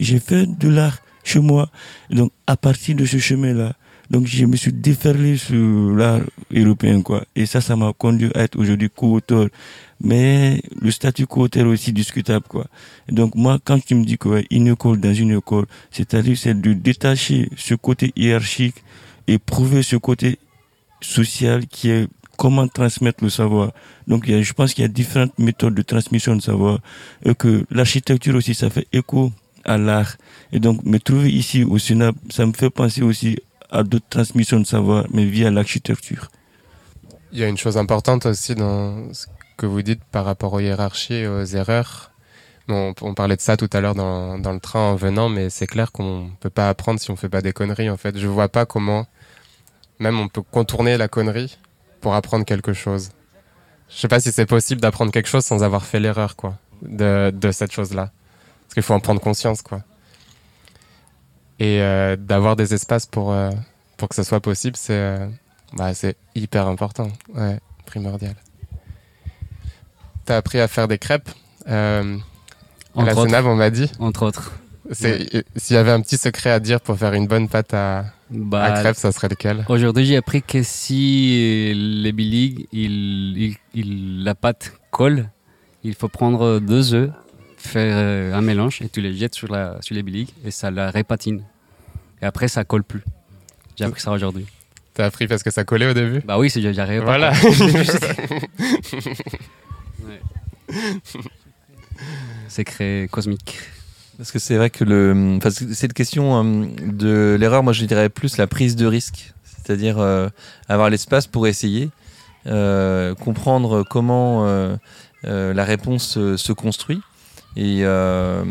j'ai 0.00 0.18
fait 0.18 0.46
de 0.46 0.68
l'art 0.68 0.98
chez 1.24 1.40
moi. 1.40 1.70
Donc, 2.10 2.32
à 2.46 2.56
partir 2.56 2.96
de 2.96 3.04
ce 3.04 3.18
chemin-là, 3.18 3.74
donc 4.10 4.26
je 4.26 4.44
me 4.44 4.56
suis 4.56 4.72
déferlé 4.72 5.36
sur 5.36 5.94
l'art 5.96 6.20
européen, 6.52 7.02
quoi. 7.02 7.24
Et 7.34 7.46
ça, 7.46 7.60
ça 7.60 7.74
m'a 7.76 7.92
conduit 7.92 8.30
à 8.34 8.42
être 8.42 8.58
aujourd'hui 8.58 8.90
co-auteur 8.94 9.48
mais 10.04 10.60
le 10.80 10.90
statut 10.90 11.26
quo 11.26 11.48
est 11.48 11.62
aussi 11.62 11.92
discutable 11.92 12.44
quoi. 12.46 12.66
donc 13.08 13.34
moi 13.34 13.58
quand 13.64 13.82
tu 13.84 13.94
me 13.94 14.04
dis 14.04 14.18
qu'une 14.18 14.68
école 14.68 15.00
dans 15.00 15.14
une 15.14 15.32
école, 15.36 15.64
c'est-à-dire 15.90 16.36
c'est 16.38 16.60
de 16.60 16.74
détacher 16.74 17.48
ce 17.56 17.74
côté 17.74 18.12
hiérarchique 18.14 18.76
et 19.26 19.38
prouver 19.38 19.82
ce 19.82 19.96
côté 19.96 20.38
social 21.00 21.66
qui 21.66 21.88
est 21.90 22.06
comment 22.36 22.66
transmettre 22.68 23.22
le 23.22 23.30
savoir. 23.30 23.72
Donc 24.08 24.26
je 24.26 24.52
pense 24.52 24.74
qu'il 24.74 24.82
y 24.82 24.84
a 24.84 24.88
différentes 24.88 25.38
méthodes 25.38 25.74
de 25.74 25.82
transmission 25.82 26.36
de 26.36 26.42
savoir 26.42 26.80
et 27.24 27.34
que 27.34 27.64
l'architecture 27.70 28.34
aussi 28.34 28.54
ça 28.54 28.68
fait 28.68 28.86
écho 28.92 29.32
à 29.64 29.78
l'art 29.78 30.16
et 30.52 30.60
donc 30.60 30.84
me 30.84 30.98
trouver 30.98 31.32
ici 31.32 31.64
au 31.64 31.78
Sénat 31.78 32.12
ça 32.28 32.44
me 32.44 32.52
fait 32.52 32.70
penser 32.70 33.02
aussi 33.02 33.38
à 33.70 33.82
d'autres 33.82 34.08
transmissions 34.10 34.60
de 34.60 34.66
savoir 34.66 35.06
mais 35.10 35.24
via 35.24 35.50
l'architecture. 35.50 36.28
Il 37.32 37.38
y 37.38 37.44
a 37.44 37.48
une 37.48 37.56
chose 37.56 37.78
importante 37.78 38.26
aussi 38.26 38.54
dans 38.54 39.12
ce 39.12 39.26
que 39.56 39.66
vous 39.66 39.82
dites 39.82 40.02
par 40.04 40.24
rapport 40.24 40.52
aux 40.52 40.60
hiérarchies 40.60 41.14
et 41.14 41.28
aux 41.28 41.44
erreurs. 41.44 42.10
on, 42.68 42.94
parlait 43.14 43.36
de 43.36 43.40
ça 43.40 43.56
tout 43.56 43.70
à 43.72 43.80
l'heure 43.80 43.94
dans, 43.94 44.38
dans, 44.38 44.52
le 44.52 44.60
train 44.60 44.80
en 44.80 44.94
venant, 44.96 45.28
mais 45.28 45.50
c'est 45.50 45.66
clair 45.66 45.92
qu'on 45.92 46.30
peut 46.40 46.50
pas 46.50 46.68
apprendre 46.68 47.00
si 47.00 47.10
on 47.10 47.16
fait 47.16 47.28
pas 47.28 47.42
des 47.42 47.52
conneries. 47.52 47.90
En 47.90 47.96
fait, 47.96 48.18
je 48.18 48.26
vois 48.26 48.48
pas 48.48 48.66
comment, 48.66 49.06
même 49.98 50.18
on 50.18 50.28
peut 50.28 50.42
contourner 50.42 50.96
la 50.96 51.08
connerie 51.08 51.58
pour 52.00 52.14
apprendre 52.14 52.44
quelque 52.44 52.72
chose. 52.72 53.10
Je 53.88 53.96
sais 53.96 54.08
pas 54.08 54.20
si 54.20 54.32
c'est 54.32 54.46
possible 54.46 54.80
d'apprendre 54.80 55.12
quelque 55.12 55.28
chose 55.28 55.44
sans 55.44 55.62
avoir 55.62 55.84
fait 55.84 56.00
l'erreur, 56.00 56.36
quoi, 56.36 56.58
de, 56.82 57.30
de 57.34 57.52
cette 57.52 57.72
chose-là. 57.72 58.10
qu'il 58.72 58.82
faut 58.82 58.94
en 58.94 59.00
prendre 59.00 59.20
conscience, 59.20 59.62
quoi. 59.62 59.82
Et 61.60 61.80
euh, 61.80 62.16
d'avoir 62.16 62.56
des 62.56 62.74
espaces 62.74 63.06
pour, 63.06 63.32
euh, 63.32 63.50
pour 63.96 64.08
que 64.08 64.14
ce 64.14 64.24
soit 64.24 64.40
possible, 64.40 64.76
c'est 64.76 64.98
euh, 64.98 65.28
bah, 65.74 65.94
c'est 65.94 66.16
hyper 66.34 66.66
important, 66.66 67.08
ouais, 67.34 67.58
primordial. 67.86 68.34
T'as 70.24 70.36
appris 70.36 70.58
à 70.60 70.68
faire 70.68 70.88
des 70.88 70.98
crêpes 70.98 71.28
euh, 71.68 72.16
à 72.96 73.04
la 73.04 73.12
autres. 73.12 73.26
Sénab, 73.26 73.46
on 73.46 73.56
m'a 73.56 73.70
dit. 73.70 73.90
Entre 73.98 74.22
autres. 74.24 74.52
S'il 74.90 75.42
y 75.70 75.76
avait 75.76 75.90
un 75.90 76.00
petit 76.00 76.16
secret 76.18 76.50
à 76.50 76.60
dire 76.60 76.80
pour 76.80 76.98
faire 76.98 77.14
une 77.14 77.26
bonne 77.26 77.48
pâte 77.48 77.72
à, 77.74 78.04
Bah, 78.30 78.64
à 78.64 78.80
crêpes, 78.82 78.96
ça 78.96 79.12
serait 79.12 79.28
lequel? 79.28 79.64
Aujourd'hui, 79.68 80.04
j'ai 80.04 80.16
appris 80.16 80.42
que 80.42 80.62
si 80.62 81.72
les 81.74 82.12
biligs, 82.12 82.66
il, 82.72 83.36
il- 83.38 83.56
il- 83.74 84.24
la 84.24 84.34
pâte 84.34 84.72
colle, 84.90 85.28
il 85.84 85.94
faut 85.94 86.08
prendre 86.08 86.58
deux 86.60 86.92
œufs, 86.94 87.10
faire 87.56 87.94
euh, 87.96 88.34
un 88.34 88.42
mélange 88.42 88.82
et 88.82 88.88
tu 88.90 89.00
les 89.00 89.14
jettes 89.14 89.34
sur, 89.34 89.50
la, 89.50 89.78
sur 89.80 89.94
les 89.94 90.02
biligs 90.02 90.28
et 90.44 90.50
ça 90.50 90.70
la 90.70 90.90
répatine. 90.90 91.42
Et 92.20 92.26
après, 92.26 92.48
ça 92.48 92.64
colle 92.64 92.84
plus. 92.84 93.02
J'ai 93.76 93.84
appris 93.84 94.00
ça 94.02 94.12
aujourd'hui. 94.12 94.46
T'as 94.92 95.06
appris 95.06 95.26
parce 95.26 95.42
que 95.42 95.50
ça 95.50 95.64
collait 95.64 95.88
au 95.90 95.94
début? 95.94 96.20
Bah 96.24 96.38
oui, 96.38 96.50
j'arrive. 96.54 97.02
Voilà. 97.02 97.32
Secret 102.48 103.08
cosmique. 103.10 103.58
Parce 104.16 104.30
que 104.30 104.38
c'est 104.38 104.56
vrai 104.56 104.70
que 104.70 104.84
le, 104.84 105.36
enfin, 105.36 105.50
cette 105.50 105.92
question 105.92 106.44
euh, 106.44 106.66
de 106.80 107.36
l'erreur, 107.38 107.62
moi 107.62 107.72
je 107.72 107.84
dirais 107.84 108.08
plus 108.08 108.36
la 108.36 108.46
prise 108.46 108.76
de 108.76 108.86
risque, 108.86 109.34
c'est-à-dire 109.44 109.98
euh, 109.98 110.28
avoir 110.68 110.88
l'espace 110.88 111.26
pour 111.26 111.48
essayer, 111.48 111.90
euh, 112.46 113.14
comprendre 113.14 113.84
comment 113.88 114.46
euh, 114.46 114.76
euh, 115.24 115.52
la 115.52 115.64
réponse 115.64 116.12
se 116.36 116.52
construit. 116.52 117.00
Et 117.56 117.80
euh, 117.82 118.44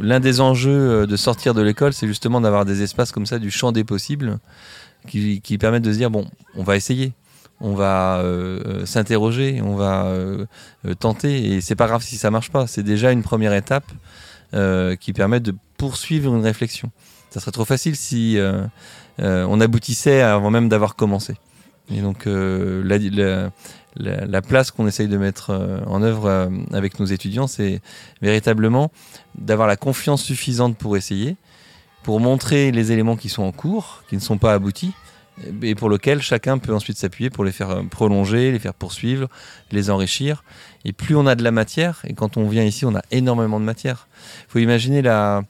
l'un 0.00 0.20
des 0.20 0.40
enjeux 0.40 1.06
de 1.06 1.16
sortir 1.16 1.52
de 1.52 1.60
l'école, 1.62 1.92
c'est 1.92 2.06
justement 2.06 2.40
d'avoir 2.40 2.64
des 2.64 2.82
espaces 2.82 3.12
comme 3.12 3.26
ça, 3.26 3.38
du 3.38 3.50
champ 3.50 3.72
des 3.72 3.84
possibles, 3.84 4.38
qui, 5.06 5.40
qui 5.42 5.58
permettent 5.58 5.84
de 5.84 5.92
se 5.92 5.98
dire 5.98 6.10
bon, 6.10 6.26
on 6.54 6.62
va 6.62 6.76
essayer, 6.76 7.12
on 7.60 7.74
va 7.74 8.18
euh, 8.18 8.60
euh, 8.66 8.86
s'interroger, 8.86 9.60
on 9.62 9.76
va 9.76 10.04
euh, 10.06 10.44
tenter, 10.98 11.52
et 11.54 11.60
c'est 11.60 11.74
pas 11.76 11.86
grave 11.86 12.02
si 12.02 12.16
ça 12.16 12.30
marche 12.30 12.50
pas. 12.50 12.66
C'est 12.66 12.82
déjà 12.82 13.12
une 13.12 13.22
première 13.22 13.54
étape 13.54 13.90
qui 15.00 15.12
permet 15.12 15.40
de 15.40 15.54
poursuivre 15.76 16.34
une 16.34 16.42
réflexion. 16.42 16.90
Ça 17.28 17.40
serait 17.40 17.50
trop 17.50 17.66
facile 17.66 17.94
si 17.94 18.38
on 19.18 19.60
aboutissait 19.60 20.22
avant 20.22 20.50
même 20.50 20.70
d'avoir 20.70 20.96
commencé. 20.96 21.34
Et 21.90 22.00
donc 22.00 22.22
la, 22.26 22.96
la- 22.98 23.50
la- 23.96 24.24
la 24.26 24.42
place 24.42 24.70
qu'on 24.70 24.86
essaye 24.86 25.08
de 25.08 25.16
mettre 25.18 25.50
en 25.86 26.02
œuvre 26.02 26.48
avec 26.72 26.98
nos 27.00 27.04
étudiants, 27.06 27.46
c'est 27.48 27.82
véritablement 28.22 28.90
d'avoir 29.36 29.68
la 29.68 29.76
confiance 29.76 30.22
suffisante 30.22 30.78
pour 30.78 30.96
essayer, 30.96 31.36
pour 32.02 32.20
montrer 32.20 32.70
les 32.72 32.92
éléments 32.92 33.16
qui 33.16 33.28
sont 33.28 33.42
en 33.42 33.52
cours, 33.52 34.04
qui 34.08 34.14
ne 34.14 34.20
sont 34.22 34.38
pas 34.38 34.54
aboutis, 34.54 34.92
et 35.62 35.74
pour 35.74 35.90
lesquels 35.90 36.22
chacun 36.22 36.58
peut 36.58 36.74
ensuite 36.74 36.96
s'appuyer 36.96 37.30
pour 37.30 37.44
les 37.44 37.52
faire 37.52 37.70
euh, 37.70 37.82
prolonger, 37.82 38.52
les 38.52 38.58
faire 38.58 38.74
poursuivre, 38.74 39.28
les 39.70 39.90
enrichir. 39.90 40.44
Et 40.84 40.92
plus 40.92 41.16
on 41.16 41.26
a 41.26 41.34
de 41.34 41.42
la 41.42 41.50
matière, 41.50 42.00
et 42.06 42.14
quand 42.14 42.36
on 42.36 42.48
vient 42.48 42.64
ici, 42.64 42.84
on 42.84 42.94
a 42.94 43.02
énormément 43.10 43.60
de 43.60 43.64
matière. 43.64 44.08
Il 44.48 44.52
faut 44.52 44.58
imaginer 44.58 45.02
la, 45.02 45.42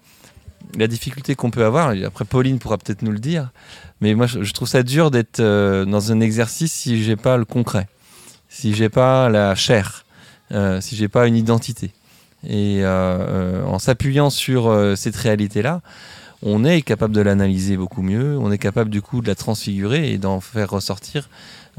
difficulté 0.74 1.34
qu'on 1.34 1.50
peut 1.50 1.64
avoir. 1.64 1.94
Après, 2.04 2.24
Pauline 2.24 2.58
pourra 2.58 2.78
peut-être 2.78 3.02
nous 3.02 3.12
le 3.12 3.18
dire. 3.18 3.50
Mais 4.00 4.14
moi, 4.14 4.26
je, 4.26 4.52
trouve 4.52 4.68
ça 4.68 4.82
dur 4.82 5.10
d'être 5.10 5.40
euh, 5.40 5.84
dans 5.84 6.12
un 6.12 6.20
exercice 6.20 6.72
si 6.72 7.02
j'ai 7.02 7.16
pas 7.16 7.36
le 7.36 7.44
concret, 7.44 7.88
si 8.48 8.74
j'ai 8.74 8.88
pas 8.88 9.28
la 9.28 9.54
chair, 9.54 10.04
euh, 10.52 10.80
si 10.80 10.96
j'ai 10.96 11.08
pas 11.08 11.26
une 11.26 11.36
identité. 11.36 11.92
Et 12.46 12.80
euh, 12.82 13.64
en 13.64 13.78
s'appuyant 13.78 14.28
sur 14.28 14.94
cette 14.96 15.16
réalité-là, 15.16 15.80
on 16.42 16.64
est 16.64 16.82
capable 16.82 17.14
de 17.14 17.20
l'analyser 17.20 17.76
beaucoup 17.76 18.02
mieux. 18.02 18.36
On 18.38 18.50
est 18.52 18.58
capable 18.58 18.90
du 18.90 19.02
coup 19.02 19.20
de 19.20 19.26
la 19.26 19.34
transfigurer 19.34 20.12
et 20.12 20.18
d'en 20.18 20.40
faire 20.40 20.70
ressortir 20.70 21.28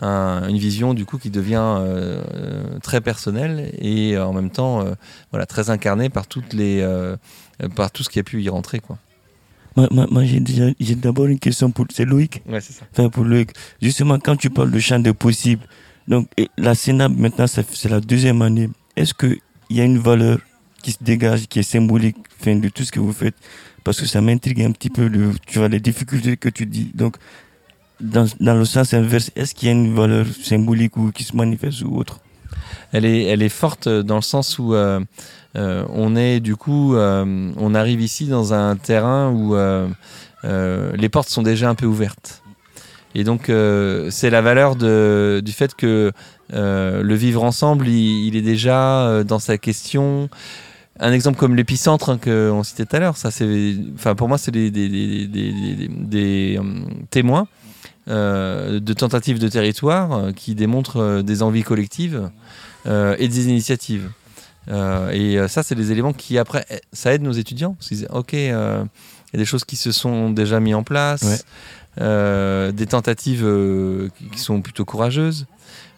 un- 0.02 0.48
une 0.50 0.58
vision 0.58 0.94
du 0.94 1.06
coup 1.06 1.18
qui 1.18 1.30
devient 1.30 1.56
euh, 1.80 2.22
euh, 2.34 2.80
très 2.80 3.02
personnelle 3.02 3.72
et 3.80 4.16
euh, 4.16 4.26
en 4.26 4.34
même 4.34 4.50
temps 4.52 4.82
euh, 4.86 4.92
voilà 5.32 5.46
très 5.46 5.70
incarnée 5.70 6.10
par 6.10 6.28
toutes 6.28 6.54
les 6.54 6.82
euh, 6.82 7.16
par 7.76 7.90
tout 7.92 8.04
ce 8.04 8.10
qui 8.10 8.20
a 8.20 8.24
pu 8.24 8.42
y 8.42 8.50
rentrer 8.50 8.80
quoi. 8.80 8.98
Moi, 9.76 9.88
moi- 9.92 10.08
moi, 10.10 10.24
j'ai 10.26 10.96
d'abord 10.96 11.28
une 11.28 11.38
question 11.40 11.70
pour 11.72 11.86
c'est 11.92 12.06
Loïc. 12.06 12.42
Ouais 12.48 12.62
c'est 12.62 12.74
ça. 12.74 12.86
Enfin, 12.92 13.10
pour 13.10 13.24
Loïc. 13.26 13.52
Justement, 13.80 14.18
quand 14.20 14.36
tu 14.36 14.50
parles 14.50 14.72
de 14.72 14.80
champ 14.80 14.98
de 15.00 15.12
possible, 15.12 15.64
donc 16.08 16.28
la 16.58 16.74
Sénat, 16.74 17.10
maintenant, 17.10 17.46
c'est 17.46 17.86
la 17.90 18.00
deuxième 18.00 18.42
année. 18.42 18.70
Est-ce 18.96 19.14
qu'il 19.14 19.38
y 19.70 19.80
a 19.82 19.84
une 19.84 20.00
valeur 20.00 20.40
qui 20.88 20.94
se 20.94 21.04
dégage, 21.04 21.48
qui 21.50 21.60
est 21.60 21.64
symbolique 21.64 22.16
enfin, 22.40 22.56
de 22.56 22.70
tout 22.70 22.86
ce 22.86 22.94
que 22.94 23.02
vous 23.02 23.12
faites 23.12 23.36
Parce 23.84 24.00
que 24.00 24.06
ça 24.06 24.22
m'intrigue 24.22 24.62
un 24.62 24.72
petit 24.72 24.90
peu, 24.90 25.10
le, 25.10 25.34
tu 25.46 25.60
vois, 25.60 25.68
les 25.68 25.82
difficultés 25.82 26.38
que 26.38 26.48
tu 26.48 26.66
dis. 26.66 26.92
Donc, 26.94 27.18
dans, 28.00 28.26
dans 28.40 28.56
le 28.56 28.64
sens 28.64 28.94
inverse, 28.94 29.30
est-ce 29.36 29.54
qu'il 29.54 29.68
y 29.68 29.70
a 29.70 29.74
une 29.74 29.94
valeur 29.94 30.26
symbolique 30.42 30.96
ou 30.96 31.12
qui 31.12 31.26
se 31.26 31.36
manifeste 31.36 31.82
ou 31.82 31.98
autre? 31.98 32.22
Elle 32.94 33.04
est 33.04 33.24
elle 33.24 33.42
est 33.42 33.50
forte 33.64 33.90
dans 33.90 34.16
le 34.16 34.22
sens 34.22 34.60
où 34.60 34.74
euh, 34.74 35.02
euh, 35.58 35.84
on 35.90 36.16
est 36.16 36.40
du 36.40 36.56
coup 36.56 36.96
euh, 36.96 37.52
on 37.58 37.76
arrive 37.76 38.00
ici 38.00 38.28
dans 38.28 38.54
un 38.54 38.78
terrain 38.78 39.30
où 39.30 39.56
les 40.96 41.10
portes 41.10 41.28
sont 41.28 41.44
déjà 41.44 41.70
un 41.70 41.76
peu 41.76 41.86
ouvertes. 41.86 42.44
Et 43.14 43.26
donc 43.26 43.52
c'est 44.10 44.30
la 44.30 44.42
valeur 44.42 44.78
de, 44.78 45.42
du 45.44 45.52
fait 45.52 45.76
que 45.76 46.14
le 46.50 47.16
vivre 47.16 47.44
ensemble, 47.44 47.90
il, 47.90 48.38
est 48.38 48.42
déjà 48.42 49.24
dans 49.26 49.40
sa 49.40 49.58
question. 49.58 50.30
Un 51.00 51.12
exemple 51.14 51.38
comme 51.38 51.56
l'épicentre 51.56 52.10
hein, 52.10 52.20
qu'on 52.24 52.64
citait 52.64 52.86
tout 52.86 52.96
à 52.96 53.00
l'heure, 53.00 53.18
ça 53.18 53.30
c'est, 53.32 53.76
enfin 53.96 54.16
pour 54.16 54.28
moi 54.28 54.38
c'est 54.38 54.52
des, 54.52 54.72
des, 54.72 54.90
des, 54.90 55.28
des, 55.28 55.52
des- 55.52 55.88
des, 55.90 56.58
euh, 56.60 56.64
témoins 57.12 57.48
euh, 58.08 58.80
de 58.80 58.94
tentatives 58.94 59.38
de 59.40 59.48
territoire 59.48 60.12
euh, 60.14 60.32
qui 60.32 60.56
démontrent 60.56 61.22
des 61.22 61.44
envies 61.44 61.64
collectives 61.64 62.30
et 62.88 63.28
des 63.28 63.48
initiatives. 63.50 64.10
Et 64.70 65.38
ça 65.48 65.62
c'est 65.64 65.76
des 65.76 65.92
éléments 65.92 66.14
qui 66.14 66.38
après 66.38 66.66
eh, 66.70 66.80
ça 66.94 67.14
aide 67.14 67.22
nos 67.22 67.32
étudiants 67.34 67.74
parce 67.74 67.88
qu'ils 67.90 67.98
disent 67.98 68.08
ok 68.12 68.34
il 68.34 68.48
y 68.48 68.52
a 68.52 68.88
des 69.34 69.46
choses 69.46 69.66
qui 69.66 69.76
se 69.76 69.92
sont 69.92 70.30
déjà 70.32 70.60
mis 70.62 70.74
en 70.74 70.84
place, 70.84 71.44
Ouais. 71.98 72.72
des 72.74 72.86
tentatives 72.86 73.46
qui- 74.32 74.40
sont 74.40 74.62
plutôt 74.62 74.86
courageuses. 74.86 75.46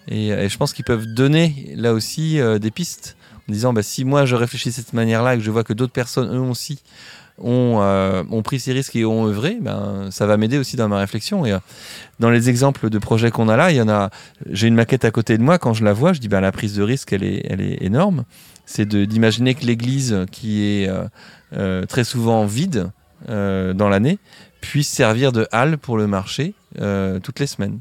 Et, 0.08 0.30
et 0.30 0.50
je 0.50 0.58
pense 0.58 0.74
qu'ils 0.74 0.86
peuvent 0.86 1.06
donner 1.06 1.74
là 1.76 1.94
aussi 1.94 2.40
des 2.60 2.72
pistes 2.72 3.16
disant 3.52 3.74
bah, 3.74 3.84
si 3.84 4.06
moi 4.06 4.26
je 4.26 4.36
réfléchis 4.36 4.70
de 4.70 4.74
cette 4.74 4.94
manière-là 4.94 5.36
et 5.36 5.38
que 5.38 5.44
je 5.44 5.52
vois 5.52 5.64
que 5.64 5.74
d'autres 5.74 5.94
personnes 5.94 6.36
eux 6.36 6.40
aussi 6.40 6.82
ont, 7.42 7.80
euh, 7.82 8.24
ont 8.32 8.42
pris 8.42 8.60
ces 8.60 8.74
risques 8.74 8.96
et 8.96 9.06
ont 9.06 9.26
œuvré, 9.28 9.58
ben, 9.62 10.10
ça 10.12 10.26
va 10.26 10.38
m'aider 10.38 10.58
aussi 10.58 10.76
dans 10.76 10.88
ma 10.88 11.00
réflexion. 11.00 11.46
Et 11.46 11.54
euh, 11.54 11.60
dans 12.20 12.30
les 12.30 12.50
exemples 12.50 12.90
de 12.90 13.00
projets 13.00 13.32
qu'on 13.32 13.50
a 13.50 13.58
là, 13.58 13.72
il 13.72 13.78
y 13.78 13.82
en 13.82 13.90
a. 13.90 14.10
J'ai 14.50 14.68
une 14.68 14.76
maquette 14.76 15.06
à 15.06 15.12
côté 15.12 15.38
de 15.38 15.44
moi. 15.44 15.58
Quand 15.58 15.74
je 15.74 15.84
la 15.84 15.94
vois, 15.94 16.14
je 16.14 16.20
dis 16.20 16.28
ben, 16.28 16.42
la 16.42 16.52
prise 16.52 16.76
de 16.76 16.84
risque, 16.84 17.14
elle 17.14 17.24
est, 17.24 17.46
elle 17.50 17.62
est 17.62 17.82
énorme. 17.82 18.26
C'est 18.66 18.88
d'imaginer 18.88 19.56
que 19.56 19.66
l'église, 19.66 20.26
qui 20.32 20.64
est 20.64 20.92
euh, 21.54 21.86
très 21.86 22.04
souvent 22.04 22.46
vide 22.46 22.92
dans 23.28 23.90
l'année, 23.90 24.18
puisse 24.62 24.88
servir 24.88 25.32
de 25.32 25.48
halle 25.52 25.78
pour 25.78 25.98
le 25.98 26.08
marché 26.08 26.54
toutes 27.24 27.40
les 27.40 27.48
semaines. 27.48 27.80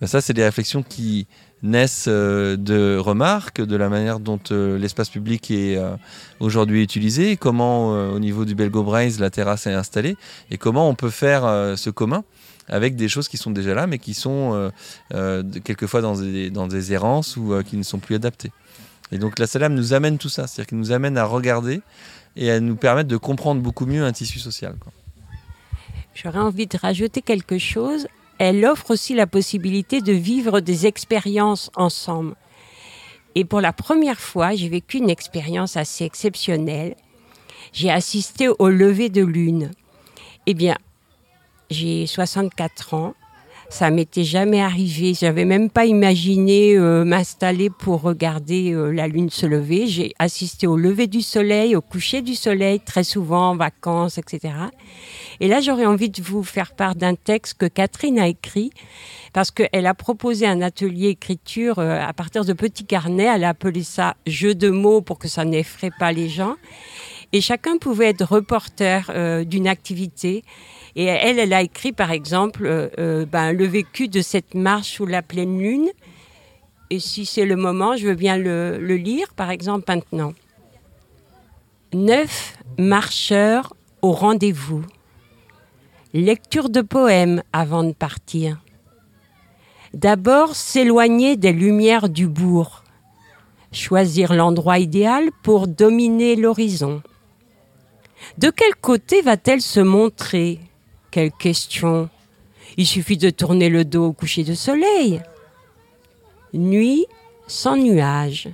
Ben, 0.00 0.06
ça, 0.06 0.20
c'est 0.20 0.32
des 0.32 0.44
réflexions 0.44 0.82
qui 0.82 1.26
naissent 1.64 2.06
euh, 2.08 2.56
de 2.56 2.96
remarques, 2.98 3.60
de 3.60 3.74
la 3.74 3.88
manière 3.88 4.20
dont 4.20 4.38
euh, 4.50 4.78
l'espace 4.78 5.08
public 5.08 5.50
est 5.50 5.76
euh, 5.76 5.96
aujourd'hui 6.38 6.82
utilisé, 6.82 7.36
comment 7.36 7.88
au 8.12 8.18
niveau 8.20 8.44
du 8.44 8.54
Belgo 8.54 8.82
Braise 8.82 9.18
la 9.18 9.30
terrasse 9.30 9.66
est 9.66 9.72
installée, 9.72 10.16
et 10.50 10.58
comment 10.58 10.88
on 10.88 10.94
peut 10.94 11.10
faire 11.10 11.42
ce 11.76 11.90
commun 11.90 12.22
avec 12.68 12.96
des 12.96 13.08
choses 13.08 13.28
qui 13.28 13.38
sont 13.38 13.50
déjà 13.50 13.74
là, 13.74 13.86
mais 13.86 13.98
qui 13.98 14.14
sont 14.14 14.70
quelquefois 15.64 16.00
dans 16.00 16.16
des, 16.16 16.50
dans 16.50 16.66
des 16.66 16.92
errances 16.92 17.36
ou 17.36 17.54
qui 17.64 17.76
ne 17.76 17.82
sont 17.82 17.98
plus 17.98 18.14
adaptées. 18.14 18.52
Et 19.12 19.18
donc 19.18 19.38
la 19.38 19.46
Salam 19.46 19.74
nous 19.74 19.94
amène 19.94 20.18
tout 20.18 20.28
ça, 20.28 20.46
c'est-à-dire 20.46 20.68
qu'il 20.68 20.78
nous 20.78 20.92
amène 20.92 21.16
à 21.16 21.24
regarder 21.24 21.80
et 22.36 22.50
à 22.50 22.60
nous 22.60 22.76
permettre 22.76 23.08
de 23.08 23.16
comprendre 23.16 23.60
beaucoup 23.62 23.86
mieux 23.86 24.04
un 24.04 24.12
tissu 24.12 24.38
social. 24.38 24.76
J'aurais 26.14 26.40
envie 26.40 26.66
de 26.66 26.76
rajouter 26.76 27.22
quelque 27.22 27.58
chose. 27.58 28.06
Elle 28.38 28.64
offre 28.64 28.90
aussi 28.90 29.14
la 29.14 29.26
possibilité 29.26 30.00
de 30.00 30.12
vivre 30.12 30.60
des 30.60 30.86
expériences 30.86 31.70
ensemble. 31.76 32.34
Et 33.34 33.44
pour 33.44 33.60
la 33.60 33.72
première 33.72 34.20
fois, 34.20 34.54
j'ai 34.54 34.68
vécu 34.68 34.98
une 34.98 35.10
expérience 35.10 35.76
assez 35.76 36.04
exceptionnelle. 36.04 36.94
J'ai 37.72 37.90
assisté 37.90 38.48
au 38.48 38.68
lever 38.68 39.08
de 39.08 39.24
lune. 39.24 39.70
Eh 40.46 40.54
bien, 40.54 40.76
j'ai 41.70 42.06
64 42.06 42.94
ans. 42.94 43.14
Ça 43.70 43.90
m'était 43.90 44.24
jamais 44.24 44.60
arrivé. 44.60 45.14
J'avais 45.14 45.44
même 45.44 45.70
pas 45.70 45.86
imaginé 45.86 46.76
euh, 46.76 47.04
m'installer 47.04 47.70
pour 47.70 48.02
regarder 48.02 48.72
euh, 48.72 48.92
la 48.92 49.08
lune 49.08 49.30
se 49.30 49.46
lever. 49.46 49.88
J'ai 49.88 50.12
assisté 50.18 50.66
au 50.66 50.76
lever 50.76 51.06
du 51.06 51.22
soleil, 51.22 51.74
au 51.74 51.80
coucher 51.80 52.22
du 52.22 52.34
soleil, 52.34 52.78
très 52.78 53.02
souvent 53.02 53.50
en 53.50 53.56
vacances, 53.56 54.18
etc. 54.18 54.54
Et 55.40 55.48
là, 55.48 55.60
j'aurais 55.60 55.86
envie 55.86 56.10
de 56.10 56.22
vous 56.22 56.42
faire 56.42 56.72
part 56.72 56.94
d'un 56.94 57.14
texte 57.14 57.58
que 57.58 57.66
Catherine 57.66 58.18
a 58.18 58.28
écrit 58.28 58.70
parce 59.32 59.50
qu'elle 59.50 59.86
a 59.86 59.94
proposé 59.94 60.46
un 60.46 60.62
atelier 60.62 61.08
écriture 61.08 61.78
euh, 61.78 62.00
à 62.00 62.12
partir 62.12 62.44
de 62.44 62.52
petits 62.52 62.84
carnets. 62.84 63.30
Elle 63.34 63.44
a 63.44 63.50
appelé 63.50 63.82
ça 63.82 64.16
jeu 64.26 64.54
de 64.54 64.70
mots 64.70 65.00
pour 65.00 65.18
que 65.18 65.28
ça 65.28 65.44
n'effraie 65.44 65.90
pas 65.98 66.12
les 66.12 66.28
gens. 66.28 66.54
Et 67.32 67.40
chacun 67.40 67.78
pouvait 67.78 68.10
être 68.10 68.24
reporter 68.24 69.10
euh, 69.10 69.44
d'une 69.44 69.66
activité. 69.66 70.44
Et 70.94 71.06
elle, 71.06 71.40
elle 71.40 71.52
a 71.52 71.62
écrit, 71.62 71.90
par 71.90 72.12
exemple, 72.12 72.62
euh, 72.64 73.26
ben, 73.26 73.52
le 73.52 73.66
vécu 73.66 74.06
de 74.06 74.22
cette 74.22 74.54
marche 74.54 74.92
sous 74.92 75.06
la 75.06 75.22
pleine 75.22 75.58
lune. 75.58 75.88
Et 76.90 77.00
si 77.00 77.26
c'est 77.26 77.44
le 77.44 77.56
moment, 77.56 77.96
je 77.96 78.06
veux 78.06 78.14
bien 78.14 78.36
le 78.36 78.78
lire, 78.96 79.34
par 79.34 79.50
exemple, 79.50 79.84
maintenant. 79.88 80.32
Neuf 81.92 82.56
marcheurs 82.78 83.74
au 84.02 84.12
rendez-vous. 84.12 84.84
Lecture 86.16 86.70
de 86.70 86.80
poèmes 86.80 87.42
avant 87.52 87.82
de 87.82 87.90
partir. 87.90 88.62
D'abord, 89.94 90.54
s'éloigner 90.54 91.36
des 91.36 91.52
lumières 91.52 92.08
du 92.08 92.28
bourg. 92.28 92.84
Choisir 93.72 94.32
l'endroit 94.32 94.78
idéal 94.78 95.30
pour 95.42 95.66
dominer 95.66 96.36
l'horizon. 96.36 97.02
De 98.38 98.50
quel 98.50 98.76
côté 98.76 99.22
va-t-elle 99.22 99.60
se 99.60 99.80
montrer? 99.80 100.60
Quelle 101.10 101.32
question 101.32 102.08
Il 102.76 102.86
suffit 102.86 103.18
de 103.18 103.30
tourner 103.30 103.68
le 103.68 103.84
dos 103.84 104.06
au 104.06 104.12
coucher 104.12 104.44
de 104.44 104.54
soleil. 104.54 105.20
Nuit 106.52 107.06
sans 107.48 107.76
nuages. 107.76 108.50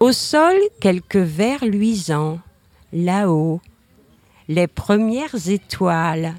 Au 0.00 0.10
sol, 0.10 0.56
quelques 0.80 1.14
vers 1.14 1.64
luisants. 1.64 2.40
Là-haut, 2.92 3.60
les 4.48 4.66
premières 4.66 5.48
étoiles. 5.48 6.34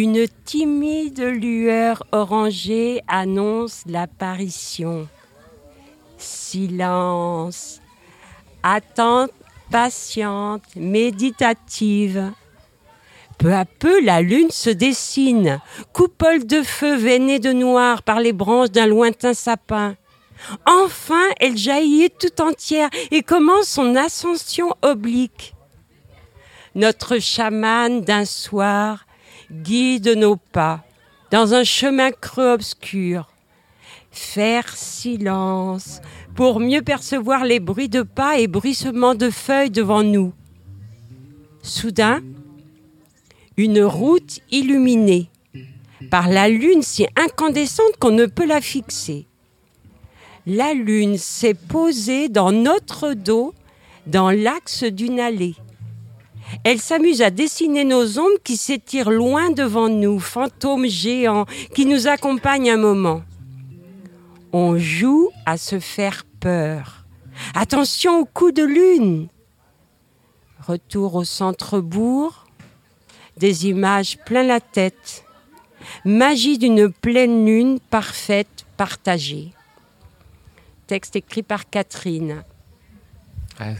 Une 0.00 0.28
timide 0.44 1.18
lueur 1.18 2.04
orangée 2.12 3.00
annonce 3.08 3.82
l'apparition. 3.84 5.08
Silence. 6.18 7.80
Attente 8.62 9.32
patiente, 9.72 10.62
méditative. 10.76 12.30
Peu 13.38 13.52
à 13.52 13.64
peu, 13.64 14.00
la 14.00 14.22
lune 14.22 14.52
se 14.52 14.70
dessine, 14.70 15.60
coupole 15.92 16.46
de 16.46 16.62
feu 16.62 16.94
veinée 16.94 17.40
de 17.40 17.52
noir 17.52 18.04
par 18.04 18.20
les 18.20 18.32
branches 18.32 18.70
d'un 18.70 18.86
lointain 18.86 19.34
sapin. 19.34 19.96
Enfin, 20.64 21.26
elle 21.40 21.56
jaillit 21.56 22.10
tout 22.10 22.40
entière 22.40 22.90
et 23.10 23.24
commence 23.24 23.66
son 23.66 23.96
ascension 23.96 24.76
oblique. 24.80 25.56
Notre 26.76 27.18
chaman 27.18 28.00
d'un 28.00 28.24
soir 28.24 29.07
guide 29.50 30.08
nos 30.16 30.36
pas 30.36 30.84
dans 31.30 31.54
un 31.54 31.64
chemin 31.64 32.10
creux 32.10 32.52
obscur. 32.52 33.28
Faire 34.10 34.76
silence 34.76 36.00
pour 36.34 36.60
mieux 36.60 36.82
percevoir 36.82 37.44
les 37.44 37.60
bruits 37.60 37.88
de 37.88 38.02
pas 38.02 38.38
et 38.38 38.46
bruissements 38.46 39.14
de 39.14 39.30
feuilles 39.30 39.70
devant 39.70 40.02
nous. 40.02 40.32
Soudain, 41.62 42.22
une 43.56 43.82
route 43.82 44.40
illuminée 44.50 45.28
par 46.10 46.28
la 46.28 46.48
lune 46.48 46.82
si 46.82 47.06
incandescente 47.16 47.96
qu'on 47.98 48.12
ne 48.12 48.26
peut 48.26 48.46
la 48.46 48.60
fixer. 48.60 49.26
La 50.46 50.72
lune 50.72 51.18
s'est 51.18 51.54
posée 51.54 52.28
dans 52.28 52.52
notre 52.52 53.12
dos, 53.12 53.52
dans 54.06 54.30
l'axe 54.30 54.84
d'une 54.84 55.20
allée. 55.20 55.56
Elle 56.64 56.80
s'amuse 56.80 57.22
à 57.22 57.30
dessiner 57.30 57.84
nos 57.84 58.18
ombres 58.18 58.42
qui 58.42 58.56
s'étirent 58.56 59.10
loin 59.10 59.50
devant 59.50 59.88
nous, 59.88 60.18
fantômes 60.18 60.86
géants 60.86 61.46
qui 61.74 61.86
nous 61.86 62.06
accompagnent 62.06 62.70
un 62.70 62.76
moment. 62.76 63.22
On 64.52 64.78
joue 64.78 65.30
à 65.46 65.56
se 65.56 65.78
faire 65.78 66.24
peur. 66.40 67.04
Attention 67.54 68.20
au 68.20 68.24
coup 68.24 68.50
de 68.50 68.62
lune. 68.62 69.28
Retour 70.66 71.14
au 71.14 71.24
centre-bourg, 71.24 72.46
des 73.36 73.66
images 73.66 74.18
plein 74.24 74.42
la 74.42 74.60
tête. 74.60 75.24
Magie 76.04 76.58
d'une 76.58 76.90
pleine 76.90 77.46
lune 77.46 77.78
parfaite, 77.90 78.66
partagée. 78.76 79.52
Texte 80.86 81.16
écrit 81.16 81.42
par 81.42 81.68
Catherine. 81.68 82.42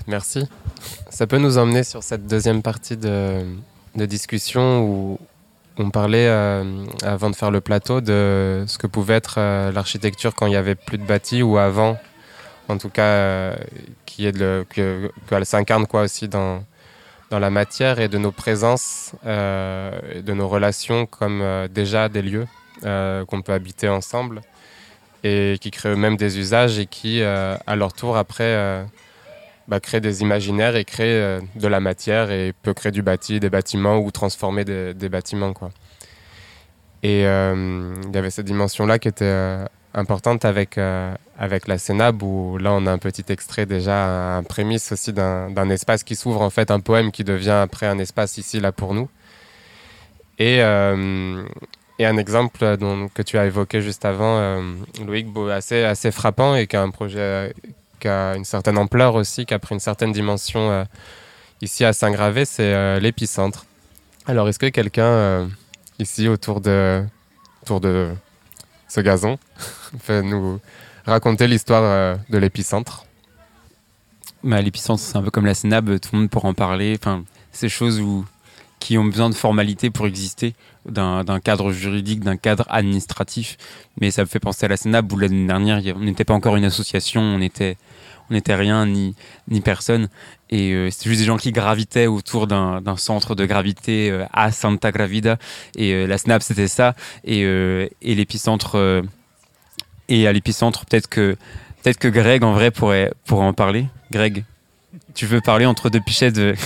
merci. 0.06 0.48
Ça 1.10 1.26
peut 1.26 1.38
nous 1.38 1.58
emmener 1.58 1.84
sur 1.84 2.02
cette 2.02 2.26
deuxième 2.26 2.62
partie 2.62 2.96
de, 2.96 3.44
discussion 3.94 4.82
où 4.82 5.18
on 5.78 5.90
parlait, 5.90 6.28
euh, 6.28 6.84
avant 7.02 7.30
de 7.30 7.36
faire 7.36 7.50
le 7.50 7.60
plateau, 7.60 8.00
de 8.00 8.64
ce 8.66 8.78
que 8.78 8.86
pouvait 8.86 9.14
être 9.14 9.36
euh, 9.38 9.72
l'architecture 9.72 10.34
quand 10.34 10.46
il 10.46 10.50
n'y 10.50 10.56
avait 10.56 10.74
plus 10.74 10.98
de 10.98 11.04
bâtis 11.04 11.42
ou 11.42 11.58
avant, 11.58 11.96
en 12.68 12.78
tout 12.78 12.88
cas, 12.88 13.02
euh, 13.02 13.56
qui 14.06 14.26
est 14.26 14.32
de 14.32 14.64
qu'elle 14.70 15.46
s'incarne 15.46 15.86
quoi 15.86 16.02
aussi 16.02 16.28
dans, 16.28 16.64
dans 17.30 17.38
la 17.38 17.50
matière 17.50 18.00
et 18.00 18.08
de 18.08 18.18
nos 18.18 18.32
présences, 18.32 19.12
de 19.24 20.32
nos 20.32 20.48
relations 20.48 21.06
comme 21.06 21.42
déjà 21.70 22.08
des 22.08 22.22
lieux 22.22 22.46
qu'on 22.82 23.42
peut 23.42 23.52
habiter 23.52 23.88
ensemble 23.88 24.40
et 25.24 25.58
qui 25.60 25.70
créent 25.70 25.90
eux-mêmes 25.90 26.16
des 26.16 26.38
usages 26.38 26.78
et 26.78 26.86
qui, 26.86 27.22
à 27.22 27.76
leur 27.76 27.92
tour, 27.92 28.16
après, 28.16 28.84
bah, 29.68 29.80
créent 29.80 30.00
des 30.00 30.22
imaginaires 30.22 30.76
et 30.76 30.84
créent 30.84 31.40
de 31.54 31.68
la 31.68 31.80
matière 31.80 32.30
et 32.30 32.52
peut 32.62 32.74
créer 32.74 32.92
du 32.92 33.02
bâti, 33.02 33.38
des 33.40 33.50
bâtiments 33.50 33.98
ou 33.98 34.10
transformer 34.10 34.64
des, 34.64 35.08
bâtiments. 35.08 35.52
Quoi. 35.52 35.70
Et 37.02 37.20
il 37.20 38.14
y 38.14 38.18
avait 38.18 38.30
cette 38.30 38.46
dimension-là 38.46 38.98
qui 38.98 39.08
était 39.08 39.66
importante 39.94 40.44
avec, 40.44 40.78
euh, 40.78 41.14
avec 41.38 41.66
la 41.68 41.78
Sénab, 41.78 42.22
où 42.22 42.58
là 42.58 42.72
on 42.72 42.86
a 42.86 42.92
un 42.92 42.98
petit 42.98 43.24
extrait 43.28 43.66
déjà, 43.66 44.36
un 44.36 44.42
prémisse 44.42 44.92
aussi 44.92 45.12
d'un 45.12 45.70
espace 45.70 46.04
qui 46.04 46.16
s'ouvre 46.16 46.42
en 46.42 46.50
fait, 46.50 46.70
un 46.70 46.80
poème 46.80 47.10
qui 47.10 47.24
devient 47.24 47.50
après 47.50 47.86
un 47.86 47.98
espace 47.98 48.38
ici, 48.38 48.60
là 48.60 48.72
pour 48.72 48.94
nous. 48.94 49.08
Et, 50.38 50.62
euh, 50.62 51.42
et 51.98 52.06
un 52.06 52.16
exemple 52.16 52.76
dont, 52.76 53.08
que 53.08 53.22
tu 53.22 53.38
as 53.38 53.46
évoqué 53.46 53.82
juste 53.82 54.04
avant, 54.04 54.38
euh, 54.38 54.62
Loïc, 55.04 55.26
assez, 55.50 55.82
assez 55.82 56.12
frappant 56.12 56.54
et 56.54 56.66
qui 56.66 56.76
a 56.76 56.82
un 56.82 56.90
projet 56.90 57.52
qui 57.98 58.08
a 58.08 58.34
une 58.36 58.44
certaine 58.44 58.78
ampleur 58.78 59.14
aussi, 59.14 59.46
qui 59.46 59.54
a 59.54 59.58
pris 59.58 59.74
une 59.74 59.80
certaine 59.80 60.12
dimension 60.12 60.86
ici 61.60 61.84
à 61.84 61.92
Saint-Gravé, 61.92 62.44
c'est 62.44 63.00
l'épicentre. 63.00 63.66
Alors 64.26 64.48
est-ce 64.48 64.58
que 64.58 64.66
quelqu'un 64.66 65.48
ici 65.98 66.28
autour 66.28 66.60
de, 66.60 67.04
autour 67.62 67.80
de 67.80 68.10
ce 68.88 69.00
gazon 69.00 69.38
fait 70.00 70.22
nous 70.22 70.60
raconter 71.06 71.46
l'histoire 71.46 71.82
euh, 71.84 72.16
de 72.30 72.38
l'épicentre? 72.38 73.04
Bah, 74.44 74.60
l'épicentre, 74.60 75.02
c'est 75.02 75.16
un 75.16 75.22
peu 75.22 75.30
comme 75.30 75.46
la 75.46 75.54
SNAB, 75.54 75.98
tout 76.00 76.10
le 76.12 76.20
monde 76.20 76.30
pourra 76.30 76.48
en 76.48 76.54
parler. 76.54 76.96
Enfin, 76.98 77.24
ces 77.52 77.68
choses 77.68 78.00
où, 78.00 78.24
qui 78.80 78.98
ont 78.98 79.04
besoin 79.04 79.30
de 79.30 79.34
formalité 79.34 79.90
pour 79.90 80.06
exister, 80.06 80.54
d'un 80.86 81.40
cadre 81.40 81.72
juridique, 81.72 82.20
d'un 82.20 82.36
cadre 82.36 82.64
administratif. 82.68 83.56
Mais 84.00 84.10
ça 84.10 84.22
me 84.22 84.26
fait 84.26 84.40
penser 84.40 84.66
à 84.66 84.68
la 84.68 84.76
SNAB 84.76 85.12
où 85.12 85.18
l'année 85.18 85.46
dernière, 85.46 85.80
on 85.96 86.00
n'était 86.00 86.24
pas 86.24 86.34
encore 86.34 86.56
une 86.56 86.64
association, 86.64 87.20
on 87.20 87.40
était, 87.40 87.76
on 88.30 88.34
n'était 88.34 88.54
rien 88.54 88.86
ni, 88.86 89.14
ni 89.48 89.60
personne. 89.60 90.08
Et 90.50 90.72
euh, 90.72 90.90
c'était 90.90 91.10
juste 91.10 91.20
des 91.20 91.26
gens 91.26 91.36
qui 91.36 91.52
gravitaient 91.52 92.06
autour 92.06 92.46
d'un 92.46 92.96
centre 92.96 93.34
de 93.34 93.44
gravité 93.44 94.10
euh, 94.10 94.24
à 94.32 94.52
Santa 94.52 94.92
Gravida. 94.92 95.38
Et 95.76 95.92
euh, 95.92 96.06
la 96.06 96.16
SNAP, 96.16 96.42
c'était 96.42 96.68
ça. 96.68 96.94
Et, 97.24 97.40
et 97.40 98.14
l'épicentre. 98.14 99.02
et 100.08 100.26
à 100.26 100.32
l'épicentre, 100.32 100.86
peut-être 100.86 101.08
que, 101.08 101.36
peut 101.82 101.92
que 101.92 102.08
Greg, 102.08 102.44
en 102.44 102.52
vrai, 102.52 102.70
pourrait, 102.70 103.12
pourrait 103.26 103.46
en 103.46 103.52
parler. 103.52 103.86
Greg, 104.10 104.44
tu 105.14 105.26
veux 105.26 105.40
parler 105.40 105.66
entre 105.66 105.90
deux 105.90 106.00
pichettes 106.00 106.34
de... 106.34 106.54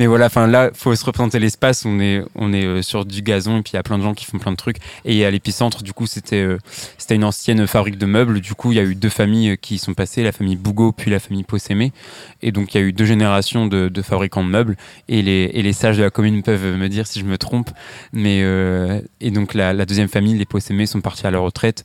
Mais 0.00 0.06
voilà, 0.06 0.26
enfin 0.26 0.46
là, 0.46 0.70
faut 0.72 0.94
se 0.94 1.04
représenter 1.04 1.38
l'espace. 1.38 1.84
On 1.84 2.00
est, 2.00 2.24
on 2.34 2.54
est 2.54 2.64
euh, 2.64 2.80
sur 2.80 3.04
du 3.04 3.20
gazon 3.20 3.58
et 3.58 3.62
puis 3.62 3.72
il 3.74 3.76
y 3.76 3.78
a 3.78 3.82
plein 3.82 3.98
de 3.98 4.02
gens 4.02 4.14
qui 4.14 4.24
font 4.24 4.38
plein 4.38 4.50
de 4.50 4.56
trucs. 4.56 4.78
Et 5.04 5.26
à 5.26 5.30
l'épicentre, 5.30 5.82
du 5.82 5.92
coup, 5.92 6.06
c'était, 6.06 6.40
euh, 6.40 6.56
c'était 6.96 7.16
une 7.16 7.24
ancienne 7.24 7.66
fabrique 7.66 7.98
de 7.98 8.06
meubles. 8.06 8.40
Du 8.40 8.54
coup, 8.54 8.72
il 8.72 8.76
y 8.76 8.78
a 8.78 8.82
eu 8.82 8.94
deux 8.94 9.10
familles 9.10 9.50
euh, 9.50 9.56
qui 9.56 9.76
sont 9.76 9.92
passées, 9.92 10.22
la 10.22 10.32
famille 10.32 10.56
Bougot 10.56 10.92
puis 10.92 11.10
la 11.10 11.20
famille 11.20 11.42
Possémé. 11.42 11.92
Et 12.40 12.50
donc, 12.50 12.72
il 12.72 12.80
y 12.80 12.82
a 12.82 12.86
eu 12.86 12.94
deux 12.94 13.04
générations 13.04 13.66
de, 13.66 13.90
fabricants 14.00 14.42
de 14.42 14.48
meubles. 14.48 14.78
Et 15.08 15.20
les, 15.20 15.50
et 15.52 15.60
les 15.60 15.74
sages 15.74 15.98
de 15.98 16.02
la 16.02 16.08
commune 16.08 16.42
peuvent 16.42 16.78
me 16.78 16.88
dire 16.88 17.06
si 17.06 17.20
je 17.20 17.26
me 17.26 17.36
trompe. 17.36 17.68
Mais 18.14 18.40
et 19.20 19.30
donc 19.30 19.52
la, 19.52 19.84
deuxième 19.84 20.08
famille, 20.08 20.38
les 20.38 20.46
Possémé, 20.46 20.86
sont 20.86 21.02
partis 21.02 21.26
à 21.26 21.30
la 21.30 21.40
retraite. 21.40 21.84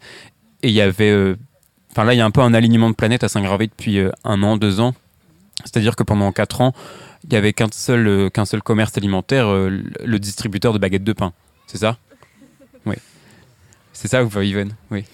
Et 0.63 0.69
il 0.69 0.73
y 0.73 0.79
avait, 0.79 1.35
enfin 1.91 2.05
là, 2.05 2.13
il 2.13 2.17
y 2.17 2.21
a 2.21 2.25
un 2.25 2.31
peu 2.31 2.39
un 2.39 2.53
alignement 2.53 2.89
de 2.89 2.95
planètes 2.95 3.25
à 3.25 3.27
Saint-Gravé 3.27 3.67
depuis 3.67 3.99
un 4.23 4.41
an, 4.41 4.55
deux 4.55 4.79
ans. 4.79 4.93
C'est-à-dire 5.65 5.97
que 5.97 6.03
pendant 6.03 6.31
quatre 6.31 6.61
ans, 6.61 6.73
il 7.25 7.31
n'y 7.31 7.37
avait 7.37 7.53
qu'un 7.53 7.67
seul, 7.71 8.07
euh, 8.07 8.29
qu'un 8.29 8.45
seul 8.45 8.61
commerce 8.61 8.95
alimentaire, 8.97 9.47
euh, 9.47 9.83
le 10.03 10.19
distributeur 10.19 10.73
de 10.73 10.77
baguettes 10.77 11.03
de 11.03 11.13
pain. 11.13 11.33
C'est 11.65 11.79
ça? 11.79 11.97
Oui. 12.85 12.95
C'est 13.93 14.07
ça 14.07 14.23
ou 14.23 14.29
pas, 14.29 14.43
Yvonne? 14.43 14.75
Oui. 14.91 15.05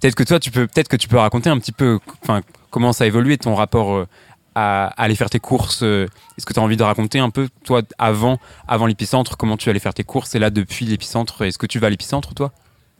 peut-être 0.00 0.14
que 0.14 0.24
toi, 0.24 0.38
tu 0.38 0.50
peux, 0.50 0.66
peut-être 0.66 0.88
que 0.88 0.96
tu 0.96 1.08
peux 1.08 1.16
raconter 1.16 1.48
un 1.48 1.58
petit 1.58 1.72
peu 1.72 1.98
comment 2.70 2.92
ça 2.92 3.04
a 3.04 3.06
évolué 3.06 3.38
ton 3.38 3.54
rapport 3.54 3.94
euh, 3.94 4.06
à, 4.54 4.88
aller 5.02 5.14
faire 5.14 5.30
tes 5.30 5.40
courses. 5.40 5.82
Est-ce 5.82 6.44
que 6.44 6.52
tu 6.52 6.60
as 6.60 6.62
envie 6.62 6.76
de 6.76 6.82
raconter 6.82 7.20
un 7.20 7.30
peu, 7.30 7.48
toi, 7.64 7.80
avant, 7.96 8.38
avant 8.66 8.84
l'épicentre, 8.84 9.38
comment 9.38 9.56
tu 9.56 9.70
allais 9.70 9.80
faire 9.80 9.94
tes 9.94 10.04
courses 10.04 10.34
et 10.34 10.38
là, 10.38 10.50
depuis 10.50 10.84
l'épicentre, 10.84 11.42
est-ce 11.42 11.56
que 11.56 11.66
tu 11.66 11.78
vas 11.78 11.86
à 11.86 11.90
l'épicentre, 11.90 12.34
toi? 12.34 12.52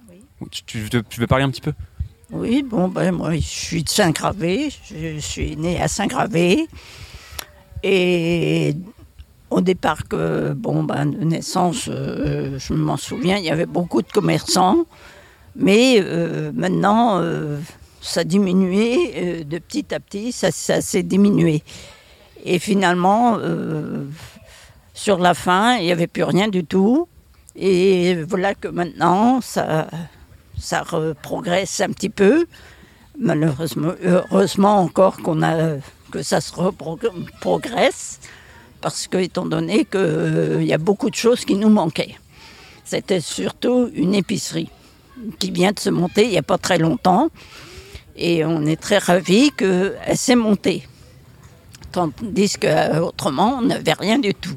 Oui. 0.09 0.49
Tu, 0.65 0.89
veux 1.19 1.27
parler 1.27 1.45
un 1.45 1.51
petit 1.51 1.61
peu? 1.61 1.75
Oui, 2.31 2.63
bon, 2.63 2.89
ben 2.89 3.13
moi, 3.13 3.35
je 3.35 3.41
suis 3.41 3.83
de 3.83 3.89
Saint-Gravé. 3.91 4.71
Je 4.91 5.19
suis 5.19 5.57
née 5.57 5.81
à 5.81 5.89
Saint-Gravé. 5.89 6.69
Et 7.83 8.75
au 9.51 9.61
départ, 9.61 10.07
que, 10.09 10.53
bon, 10.53 10.83
ben, 10.83 11.07
de 11.07 11.25
naissance, 11.25 11.89
euh, 11.89 12.59
je 12.59 12.75
m'en 12.75 12.97
souviens, 12.97 13.39
il 13.39 13.45
y 13.45 13.51
avait 13.51 13.67
beaucoup 13.67 14.03
de 14.03 14.11
commerçants. 14.11 14.85
Mais 15.57 16.01
euh, 16.01 16.53
maintenant, 16.55 17.21
euh, 17.21 17.59
ça 18.01 18.21
a 18.21 18.25
diminué 18.25 19.45
de 19.45 19.59
petit 19.59 19.93
à 19.95 20.01
petit, 20.01 20.33
ça, 20.33 20.51
ça 20.51 20.81
s'est 20.81 21.03
diminué. 21.03 21.63
Et 22.45 22.59
finalement, 22.59 23.39
sur 24.95 25.19
la 25.19 25.35
fin, 25.35 25.77
il 25.77 25.87
n'y 25.87 25.93
avait 25.93 26.07
plus 26.07 26.23
rien 26.23 26.47
du 26.49 26.65
tout. 26.65 27.09
Et 27.57 28.23
voilà 28.23 28.55
que 28.55 28.69
maintenant, 28.69 29.41
ça, 29.41 29.89
ça 30.57 30.85
progresse 31.21 31.81
un 31.81 31.89
petit 31.89 32.09
peu. 32.11 32.47
Malheureusement, 33.19 33.95
heureusement 34.05 34.79
encore 34.79 35.17
qu'on 35.17 35.43
a, 35.43 35.79
que 36.11 36.23
ça 36.23 36.41
se 36.41 36.53
progresse, 37.41 38.21
parce 38.81 39.07
que, 39.07 39.19
étant 39.19 39.47
donné 39.47 39.85
qu'il 39.85 40.01
euh, 40.01 40.63
y 40.63 40.73
a 40.73 40.79
beaucoup 40.79 41.11
de 41.11 41.15
choses 41.15 41.45
qui 41.45 41.55
nous 41.55 41.69
manquaient. 41.69 42.17
C'était 42.85 43.21
surtout 43.21 43.91
une 43.95 44.15
épicerie 44.15 44.71
qui 45.39 45.51
vient 45.51 45.73
de 45.73 45.81
se 45.81 45.91
monter 45.91 46.25
il 46.25 46.31
n'y 46.31 46.39
a 46.39 46.43
pas 46.43 46.59
très 46.59 46.79
longtemps. 46.79 47.29
Et 48.17 48.45
on 48.45 48.67
est 48.67 48.81
très 48.81 48.99
ravis 48.99 49.53
qu'elle 49.53 50.17
s'est 50.17 50.37
montée. 50.37 50.83
Tandis 51.93 52.57
qu'autrement, 52.59 53.59
on 53.59 53.63
n'avait 53.63 53.93
rien 53.93 54.19
du 54.19 54.35
tout. 54.35 54.57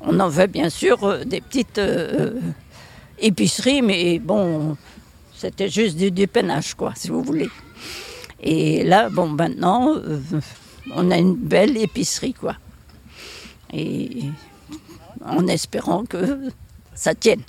On 0.00 0.18
en 0.20 0.28
veut 0.28 0.46
bien 0.46 0.70
sûr 0.70 1.02
euh, 1.04 1.24
des 1.24 1.40
petites 1.40 1.78
euh, 1.78 2.32
épiceries, 3.18 3.82
mais 3.82 4.18
bon, 4.18 4.76
c'était 5.36 5.68
juste 5.68 5.96
du 5.96 6.10
dépannage, 6.10 6.74
quoi, 6.74 6.92
si 6.94 7.08
vous 7.08 7.22
voulez. 7.22 7.48
Et 8.42 8.84
là, 8.84 9.08
bon, 9.08 9.28
maintenant, 9.28 9.94
euh, 9.96 10.20
on 10.94 11.10
a 11.10 11.18
une 11.18 11.34
belle 11.34 11.76
épicerie, 11.76 12.34
quoi. 12.34 12.56
Et 13.72 14.24
en 15.24 15.46
espérant 15.46 16.04
que 16.04 16.50
ça 16.94 17.14
tienne. 17.14 17.42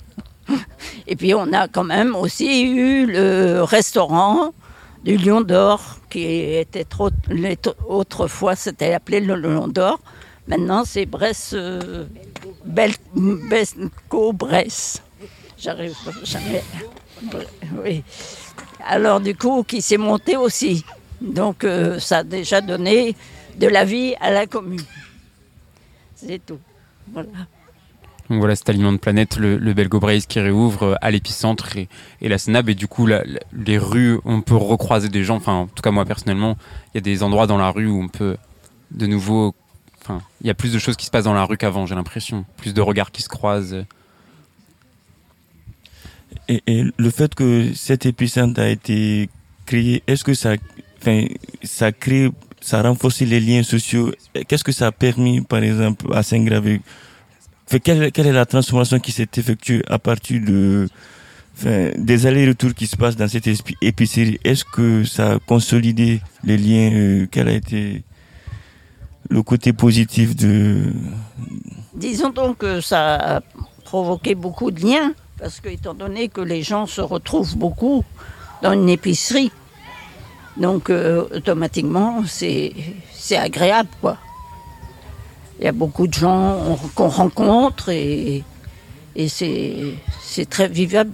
Et 1.06 1.16
puis 1.16 1.34
on 1.34 1.52
a 1.52 1.68
quand 1.68 1.84
même 1.84 2.14
aussi 2.14 2.62
eu 2.62 3.06
le 3.06 3.62
restaurant 3.62 4.52
du 5.04 5.16
Lion 5.16 5.40
d'Or, 5.40 5.98
qui 6.10 6.24
était 6.24 6.86
autrefois 7.86 8.56
c'était 8.56 8.94
appelé 8.94 9.20
le 9.20 9.34
Lion 9.36 9.68
d'Or. 9.68 10.00
Maintenant 10.46 10.84
c'est 10.84 11.06
Brest, 11.06 11.52
euh, 11.54 12.06
Belco 12.64 14.32
Brest. 14.32 15.02
J'arrive 15.58 15.96
jamais. 16.24 16.62
Oui. 17.84 18.02
Alors 18.86 19.20
du 19.20 19.34
coup, 19.34 19.64
qui 19.64 19.82
s'est 19.82 19.96
monté 19.96 20.36
aussi. 20.36 20.84
Donc 21.20 21.64
euh, 21.64 21.98
ça 21.98 22.18
a 22.18 22.24
déjà 22.24 22.60
donné 22.60 23.14
de 23.58 23.66
la 23.66 23.84
vie 23.84 24.14
à 24.20 24.30
la 24.30 24.46
commune. 24.46 24.82
C'est 26.14 26.44
tout. 26.44 26.58
Voilà. 27.12 27.28
Donc 28.28 28.40
voilà, 28.40 28.54
cet 28.56 28.68
aliment 28.68 28.92
de 28.92 28.98
planète, 28.98 29.36
le, 29.36 29.56
le 29.56 29.72
Belgo 29.72 30.00
Braise 30.00 30.26
qui 30.26 30.38
réouvre 30.38 30.82
euh, 30.82 30.94
à 31.00 31.10
l'épicentre 31.10 31.76
et, 31.76 31.88
la 32.20 32.36
Sénab. 32.36 32.68
Et 32.68 32.74
du 32.74 32.86
coup, 32.86 33.06
les 33.06 33.78
rues, 33.78 34.18
on 34.24 34.42
peut 34.42 34.56
recroiser 34.56 35.08
des 35.08 35.24
gens. 35.24 35.36
Enfin, 35.36 35.54
en 35.54 35.66
tout 35.66 35.82
cas, 35.82 35.90
moi 35.90 36.04
personnellement, 36.04 36.56
il 36.92 36.96
y 36.96 36.98
a 36.98 37.00
des 37.00 37.22
endroits 37.22 37.46
dans 37.46 37.56
la 37.56 37.70
rue 37.70 37.86
où 37.86 38.02
on 38.02 38.08
peut 38.08 38.36
de 38.90 39.06
nouveau. 39.06 39.54
Enfin, 40.02 40.22
il 40.42 40.46
y 40.46 40.50
a 40.50 40.54
plus 40.54 40.72
de 40.72 40.78
choses 40.78 40.96
qui 40.96 41.06
se 41.06 41.10
passent 41.10 41.24
dans 41.24 41.34
la 41.34 41.44
rue 41.44 41.56
qu'avant, 41.56 41.86
j'ai 41.86 41.94
l'impression. 41.94 42.44
Plus 42.58 42.74
de 42.74 42.80
regards 42.80 43.12
qui 43.12 43.22
se 43.22 43.28
croisent. 43.28 43.84
Et, 46.48 46.84
le 46.96 47.10
fait 47.10 47.34
que 47.34 47.72
cet 47.74 48.04
épicentre 48.04 48.60
a 48.60 48.68
été 48.68 49.30
créé, 49.66 50.02
est-ce 50.06 50.24
que 50.24 50.34
ça, 50.34 50.54
ça 51.62 51.92
crée, 51.92 52.30
ça 52.60 52.82
renforce 52.82 53.20
les 53.20 53.40
liens 53.40 53.62
sociaux. 53.62 54.12
Qu'est-ce 54.46 54.64
que 54.64 54.72
ça 54.72 54.88
a 54.88 54.92
permis, 54.92 55.40
par 55.40 55.62
exemple, 55.62 56.06
à 56.14 56.22
Saint-Gravé? 56.22 56.80
Quelle, 57.82 58.10
est 58.14 58.32
la 58.32 58.46
transformation 58.46 58.98
qui 58.98 59.12
s'est 59.12 59.28
effectuée 59.36 59.82
à 59.88 59.98
partir 59.98 60.40
des 60.40 62.26
allers-retours 62.26 62.74
qui 62.74 62.86
se 62.86 62.96
passent 62.96 63.16
dans 63.16 63.28
cette 63.28 63.48
épicerie? 63.82 64.38
Est-ce 64.44 64.64
que 64.64 65.04
ça 65.04 65.32
a 65.32 65.38
consolidé 65.38 66.20
les 66.44 66.56
liens 66.56 66.90
euh, 66.92 67.26
Quel 67.30 67.48
a 67.48 67.52
été 67.52 68.04
le 69.28 69.42
côté 69.42 69.74
positif 69.74 70.34
de... 70.34 70.92
Disons 71.94 72.30
donc 72.30 72.58
que 72.58 72.80
ça 72.80 73.36
a 73.36 73.40
provoqué 73.84 74.34
beaucoup 74.34 74.70
de 74.70 74.80
liens 74.80 75.12
parce 75.38 75.60
que, 75.60 75.68
étant 75.68 75.94
donné 75.94 76.28
que 76.28 76.40
les 76.40 76.62
gens 76.62 76.86
se 76.86 77.00
retrouvent 77.00 77.56
beaucoup 77.56 78.04
dans 78.62 78.72
une 78.72 78.88
épicerie, 78.88 79.52
donc 80.58 80.90
euh, 80.90 81.24
automatiquement, 81.34 82.22
c'est 82.26 82.72
agréable, 83.36 83.90
quoi. 84.00 84.18
Il 85.60 85.64
y 85.64 85.68
a 85.68 85.72
beaucoup 85.72 86.06
de 86.06 86.14
gens 86.14 86.78
qu'on 86.94 87.08
rencontre 87.08 87.88
et, 87.90 88.44
c'est 89.26 90.48
très 90.48 90.68
vivable 90.68 91.10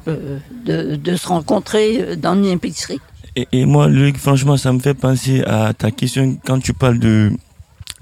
de, 0.66 1.16
se 1.16 1.26
rencontrer 1.26 2.16
dans 2.16 2.35
une 2.35 2.46
épicerie. 2.46 3.00
Et, 3.37 3.48
et, 3.52 3.64
moi, 3.64 3.88
Luc, 3.88 4.18
franchement, 4.18 4.59
ça 4.59 4.72
me 4.72 4.78
fait 4.78 4.92
penser 4.94 5.42
à 5.46 5.72
ta 5.72 5.90
question 5.90 6.38
quand 6.44 6.61
tu 6.61 6.74
parles 6.74 6.98
de 6.98 7.33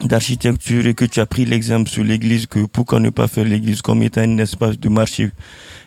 d'architecture 0.06 0.86
et 0.86 0.94
que 0.94 1.04
tu 1.04 1.20
as 1.20 1.26
pris 1.26 1.44
l'exemple 1.44 1.88
sur 1.88 2.04
l'église, 2.04 2.46
que 2.46 2.66
pourquoi 2.66 3.00
ne 3.00 3.10
pas 3.10 3.28
faire 3.28 3.44
l'église 3.44 3.82
comme 3.82 4.02
étant 4.02 4.22
un 4.22 4.38
espace 4.38 4.78
de 4.78 4.88
marché? 4.88 5.30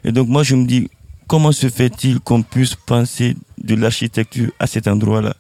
Et 0.04 0.12
donc 0.12 0.28
moi 0.28 0.44
je 0.44 0.56
me 0.56 0.66
dis, 0.66 0.90
comment 1.28 1.52
se 1.52 1.70
fait-il 1.70 2.20
qu'on 2.20 2.42
puisse 2.42 2.76
penser 2.76 3.36
de 3.58 3.76
l'architecture 3.76 4.52
à 4.60 4.68
cet 4.68 4.88
endroit-là 4.88 5.36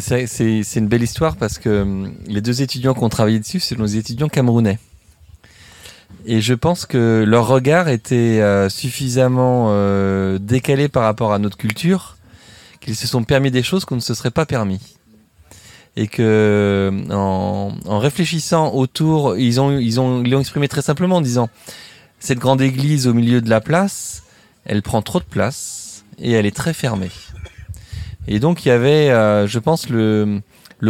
c'est 0.00 0.60
une 0.76 0.88
belle 0.88 1.02
histoire 1.02 1.36
parce 1.36 1.58
que 1.58 1.82
hum, 1.82 2.12
les 2.26 2.40
deux 2.40 2.60
étudiants 2.62 2.94
qui 2.94 3.02
ont 3.02 3.08
travaillé 3.08 3.38
dessus, 3.38 3.60
c'est 3.60 3.78
nos 3.78 3.86
étudiants 3.86 4.28
camerounais. 4.28 4.78
Et 6.26 6.40
je 6.40 6.54
pense 6.54 6.84
que 6.84 7.24
leur 7.26 7.46
regard 7.46 7.88
était 7.88 8.40
euh, 8.40 8.68
suffisamment 8.68 9.68
euh, 9.70 10.38
décalé 10.38 10.88
par 10.88 11.04
rapport 11.04 11.32
à 11.32 11.38
notre 11.38 11.56
culture 11.56 12.16
qu'ils 12.80 12.96
se 12.96 13.06
sont 13.06 13.24
permis 13.24 13.50
des 13.50 13.62
choses 13.62 13.84
qu'on 13.84 13.96
ne 13.96 14.00
se 14.00 14.14
serait 14.14 14.30
pas 14.30 14.44
permis. 14.44 14.80
Et 15.96 16.06
que 16.06 16.92
en, 17.10 17.72
en 17.86 17.98
réfléchissant 17.98 18.74
autour, 18.74 19.36
ils 19.36 19.58
ont 19.60 20.22
exprimé 20.40 20.68
très 20.68 20.82
simplement 20.82 21.16
en 21.16 21.20
disant 21.20 21.48
cette 22.20 22.38
grande 22.38 22.60
église 22.60 23.06
au 23.06 23.14
milieu 23.14 23.40
de 23.40 23.50
la 23.50 23.60
place, 23.60 24.22
elle 24.68 24.82
prend 24.82 25.02
trop 25.02 25.18
de 25.18 25.24
place 25.24 26.04
et 26.18 26.32
elle 26.32 26.46
est 26.46 26.54
très 26.54 26.72
fermée. 26.72 27.10
Et 28.28 28.38
donc 28.38 28.64
il 28.64 28.68
y 28.68 28.70
avait, 28.70 29.10
euh, 29.10 29.46
je 29.46 29.58
pense, 29.58 29.88
le, 29.88 30.42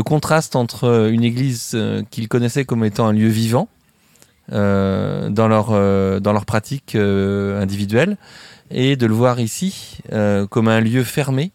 contraste 0.04 0.56
entre 0.56 1.08
une 1.10 1.22
église 1.22 1.72
euh, 1.74 2.02
qu'ils 2.10 2.28
connaissaient 2.28 2.64
comme 2.64 2.84
étant 2.84 3.06
un 3.06 3.12
lieu 3.12 3.28
vivant 3.28 3.68
euh, 4.52 5.30
dans 5.30 5.46
leur 5.48 5.70
dans 6.20 6.32
leur 6.32 6.44
pratique 6.44 6.94
individuelle 6.94 8.16
et 8.70 8.96
de 8.96 9.06
le 9.06 9.14
voir 9.14 9.40
ici 9.40 9.98
comme 10.50 10.68
un 10.68 10.80
lieu 10.80 11.04
fermé 11.04 11.52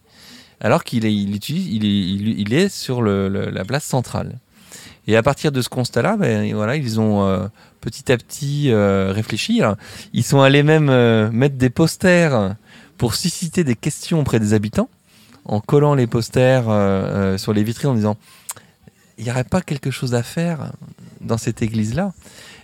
alors 0.61 0.83
qu'il 0.83 1.05
est 1.05 1.13
il, 1.13 2.53
est, 2.53 2.69
sur 2.69 3.01
la 3.01 3.65
place 3.65 3.83
centrale. 3.83 4.39
Et 5.07 5.17
à 5.17 5.23
partir 5.23 5.51
de 5.51 5.61
ce 5.61 5.69
constat-là, 5.69 6.15
ben, 6.17 6.53
voilà, 6.53 6.75
ils 6.75 6.99
ont 6.99 7.49
petit 7.83 8.11
à 8.11 8.17
petit 8.17 8.71
euh, 8.71 9.11
réfléchir. 9.11 9.75
Ils 10.13 10.23
sont 10.23 10.41
allés 10.41 10.63
même 10.63 10.89
euh, 10.89 11.29
mettre 11.31 11.55
des 11.55 11.69
posters 11.69 12.55
pour 12.97 13.15
susciter 13.15 13.63
des 13.63 13.75
questions 13.75 14.21
auprès 14.21 14.39
des 14.39 14.53
habitants, 14.53 14.89
en 15.45 15.59
collant 15.59 15.93
les 15.93 16.07
posters 16.07 16.65
euh, 16.69 17.37
sur 17.37 17.51
les 17.53 17.63
vitrines 17.63 17.89
en 17.89 17.95
disant 17.95 18.17
il 19.17 19.25
n'y 19.25 19.31
aurait 19.31 19.43
pas 19.43 19.61
quelque 19.61 19.91
chose 19.91 20.15
à 20.15 20.23
faire 20.23 20.71
dans 21.21 21.37
cette 21.37 21.61
église-là 21.61 22.13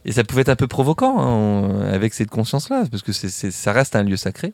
Et 0.05 0.13
ça 0.13 0.23
pouvait 0.23 0.41
être 0.41 0.49
un 0.49 0.55
peu 0.55 0.67
provoquant 0.67 1.19
hein, 1.19 1.81
avec 1.91 2.13
cette 2.13 2.29
conscience-là, 2.29 2.85
parce 2.89 3.03
que 3.03 3.11
ça 3.11 3.73
reste 3.73 3.95
un 3.95 4.03
lieu 4.03 4.17
sacré. 4.17 4.53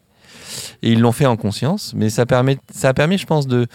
Et 0.82 0.92
ils 0.92 1.00
l'ont 1.00 1.14
fait 1.14 1.26
en 1.26 1.38
conscience, 1.38 1.94
mais 1.96 2.10
ça, 2.10 2.26
permet, 2.26 2.58
ça 2.74 2.90
a 2.90 2.94
permis, 2.94 3.18
je 3.18 3.26
pense, 3.26 3.48
de 3.48 3.68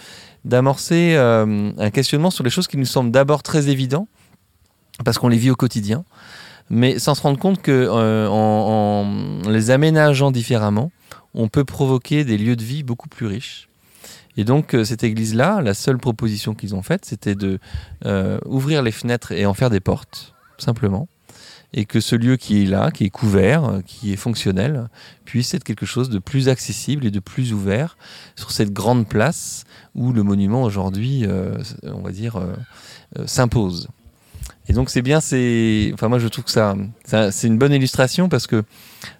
d'amorcer 0.45 1.15
un 1.15 1.89
questionnement 1.91 2.31
sur 2.31 2.43
les 2.43 2.49
choses 2.49 2.67
qui 2.67 2.77
nous 2.77 2.85
semblent 2.85 3.11
d'abord 3.11 3.43
très 3.43 3.69
évidents, 3.69 4.07
parce 5.03 5.17
qu'on 5.17 5.27
les 5.27 5.37
vit 5.37 5.51
au 5.51 5.55
quotidien, 5.55 6.03
mais 6.71 6.99
sans 6.99 7.15
se 7.15 7.21
rendre 7.21 7.37
compte 7.37 7.61
que 7.61 7.71
euh, 7.71 8.27
en, 8.29 9.41
les 9.47 9.71
aménageant 9.71 10.31
différemment, 10.31 10.91
on 11.33 11.49
peut 11.49 11.65
provoquer 11.65 12.23
des 12.23 12.37
lieux 12.37 12.55
de 12.55 12.63
vie 12.63 12.83
beaucoup 12.83 13.09
plus 13.09 13.25
riches. 13.25 13.67
Et 14.37 14.45
donc 14.45 14.73
euh, 14.73 14.85
cette 14.85 15.03
église-là, 15.03 15.61
la 15.61 15.73
seule 15.73 15.97
proposition 15.97 16.53
qu'ils 16.55 16.73
ont 16.73 16.81
faite, 16.81 17.03
c'était 17.03 17.35
de 17.35 17.59
euh, 18.05 18.39
ouvrir 18.45 18.83
les 18.83 18.91
fenêtres 18.91 19.33
et 19.33 19.45
en 19.45 19.53
faire 19.53 19.69
des 19.69 19.81
portes, 19.81 20.33
simplement, 20.57 21.09
et 21.73 21.85
que 21.85 21.99
ce 21.99 22.15
lieu 22.15 22.35
qui 22.35 22.63
est 22.63 22.65
là, 22.65 22.91
qui 22.91 23.05
est 23.05 23.09
couvert, 23.09 23.79
qui 23.85 24.11
est 24.11 24.17
fonctionnel, 24.17 24.89
puisse 25.25 25.53
être 25.53 25.63
quelque 25.63 25.85
chose 25.85 26.09
de 26.09 26.19
plus 26.19 26.49
accessible 26.49 27.05
et 27.05 27.11
de 27.11 27.19
plus 27.19 27.53
ouvert 27.53 27.97
sur 28.35 28.51
cette 28.51 28.73
grande 28.73 29.07
place 29.07 29.63
où 29.95 30.11
le 30.11 30.23
monument 30.23 30.63
aujourd'hui, 30.63 31.25
on 31.83 32.01
va 32.01 32.11
dire, 32.11 32.39
s'impose. 33.25 33.87
Et 34.67 34.73
donc 34.73 34.89
c'est 34.89 35.01
bien, 35.01 35.21
c'est, 35.21 35.91
enfin 35.93 36.07
moi 36.07 36.19
je 36.19 36.27
trouve 36.27 36.45
que 36.45 36.51
ça, 36.51 36.75
c'est 37.03 37.47
une 37.47 37.57
bonne 37.57 37.73
illustration 37.73 38.29
parce 38.29 38.47
que 38.47 38.63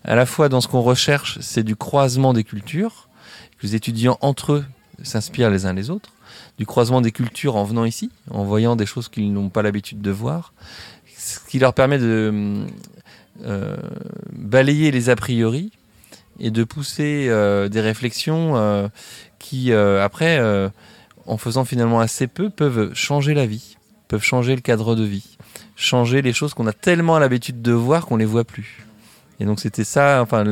à 0.03 0.15
la 0.15 0.25
fois 0.25 0.49
dans 0.49 0.61
ce 0.61 0.67
qu'on 0.67 0.81
recherche, 0.81 1.39
c'est 1.41 1.63
du 1.63 1.75
croisement 1.75 2.33
des 2.33 2.43
cultures, 2.43 3.09
que 3.57 3.65
les 3.67 3.75
étudiants 3.75 4.17
entre 4.21 4.53
eux 4.53 4.65
s'inspirent 5.03 5.49
les 5.49 5.65
uns 5.65 5.73
les 5.73 5.89
autres, 5.89 6.13
du 6.57 6.65
croisement 6.65 7.01
des 7.01 7.11
cultures 7.11 7.55
en 7.55 7.63
venant 7.63 7.85
ici, 7.85 8.11
en 8.29 8.43
voyant 8.43 8.75
des 8.75 8.85
choses 8.85 9.09
qu'ils 9.09 9.33
n'ont 9.33 9.49
pas 9.49 9.61
l'habitude 9.61 10.01
de 10.01 10.11
voir, 10.11 10.53
ce 11.21 11.39
qui 11.47 11.59
leur 11.59 11.73
permet 11.73 11.99
de 11.99 12.65
euh, 13.43 13.77
balayer 14.33 14.91
les 14.91 15.09
a 15.09 15.15
priori 15.15 15.71
et 16.39 16.49
de 16.49 16.63
pousser 16.63 17.27
euh, 17.29 17.69
des 17.69 17.81
réflexions 17.81 18.57
euh, 18.57 18.87
qui, 19.37 19.71
après, 19.73 20.39
en 21.25 21.37
faisant 21.37 21.65
finalement 21.65 21.99
assez 21.99 22.27
peu, 22.27 22.49
peuvent 22.49 22.93
changer 22.93 23.33
la 23.33 23.45
vie, 23.45 23.77
peuvent 24.07 24.23
changer 24.23 24.55
le 24.55 24.61
cadre 24.61 24.95
de 24.95 25.03
vie, 25.03 25.37
changer 25.75 26.21
les 26.21 26.33
choses 26.33 26.53
qu'on 26.53 26.67
a 26.67 26.73
tellement 26.73 27.19
l'habitude 27.19 27.61
de 27.61 27.71
voir 27.71 28.05
qu'on 28.05 28.17
les 28.17 28.25
voit 28.25 28.43
plus. 28.43 28.85
Et 29.39 29.45
donc 29.45 29.59
c'était 29.59 29.83
ça, 29.83 30.21
enfin 30.21 30.43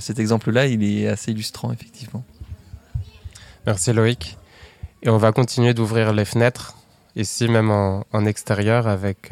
cet 0.00 0.18
exemple-là, 0.20 0.66
il 0.66 0.84
est 0.84 1.08
assez 1.08 1.32
illustrant 1.32 1.72
effectivement. 1.72 2.24
Merci 3.66 3.92
Loïc. 3.92 4.38
Et 5.02 5.08
on 5.08 5.18
va 5.18 5.32
continuer 5.32 5.74
d'ouvrir 5.74 6.12
les 6.12 6.24
fenêtres, 6.24 6.76
ici 7.16 7.48
même 7.48 7.70
en, 7.70 8.24
extérieur, 8.26 8.86
avec 8.86 9.30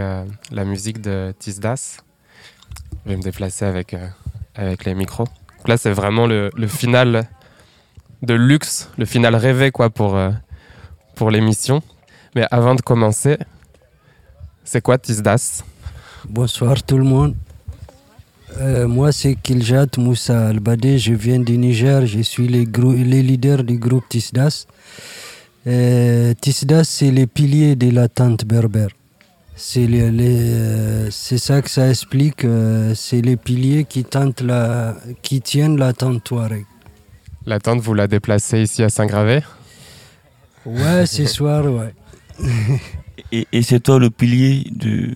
la 0.50 0.64
musique 0.64 1.00
de 1.00 1.32
Tisdas. 1.38 1.98
Je 3.04 3.10
vais 3.10 3.16
me 3.16 3.22
déplacer 3.22 3.66
avec, 3.66 3.92
euh, 3.92 4.08
avec 4.54 4.84
les 4.84 4.94
micros. 4.94 5.26
là, 5.66 5.76
c'est 5.76 5.90
vraiment 5.92 6.26
le, 6.26 6.50
le, 6.56 6.66
final 6.66 7.28
de 8.22 8.34
luxe, 8.34 8.88
le 8.96 9.04
final 9.04 9.34
rêvé 9.36 9.70
quoi, 9.70 9.90
pour, 9.90 10.16
euh, 10.16 10.30
pour 11.14 11.30
l'émission. 11.30 11.82
Mais 12.34 12.46
avant 12.50 12.74
de 12.74 12.80
commencer, 12.80 13.36
c'est 14.64 14.80
quoi 14.80 14.96
Tisdas? 14.96 15.62
Bonsoir 16.28 16.82
tout 16.82 16.96
le 16.96 17.04
monde. 17.04 17.34
Euh, 18.60 18.88
moi, 18.88 19.12
c'est 19.12 19.34
Kiljat 19.34 19.98
Moussa 19.98 20.48
Albade. 20.48 20.96
Je 20.96 21.12
viens 21.12 21.40
du 21.40 21.58
Niger. 21.58 22.06
Je 22.06 22.20
suis 22.20 22.48
le, 22.48 22.64
les 23.02 23.22
leader 23.22 23.64
du 23.64 23.78
groupe 23.78 24.08
Tisdas. 24.08 24.66
Tisdas, 25.64 26.84
c'est 26.84 27.10
les 27.10 27.26
piliers 27.26 27.74
de 27.76 27.90
la 27.90 28.08
tente 28.08 28.44
berbère. 28.44 28.90
C'est 29.56 29.86
les, 29.86 31.10
c'est 31.10 31.38
ça 31.38 31.62
que 31.62 31.70
ça 31.70 31.88
explique. 31.88 32.44
Euh, 32.44 32.92
c'est 32.94 33.20
les 33.22 33.36
piliers 33.36 33.84
qui, 33.84 34.04
tentent 34.04 34.40
la, 34.42 34.96
qui 35.22 35.40
tiennent 35.40 35.78
la 35.78 35.92
tente 35.92 36.24
Touareg. 36.24 36.66
La 37.46 37.60
tente, 37.60 37.80
vous 37.80 37.94
la 37.94 38.06
déplacez 38.08 38.62
ici 38.62 38.82
à 38.82 38.88
Saint-Gravé 38.88 39.40
Ouais, 40.66 41.06
ce 41.06 41.24
soir, 41.36 41.64
ouais. 41.66 41.94
et, 43.30 43.46
et 43.52 43.62
c'est 43.62 43.80
toi 43.80 43.98
le 43.98 44.10
pilier 44.10 44.66
de. 44.72 45.14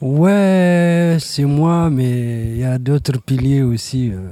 Ouais, 0.00 1.18
c'est 1.20 1.44
moi, 1.44 1.88
mais 1.88 2.52
il 2.52 2.58
y 2.58 2.64
a 2.64 2.78
d'autres 2.78 3.18
piliers 3.20 3.62
aussi. 3.62 4.10
Euh. 4.10 4.30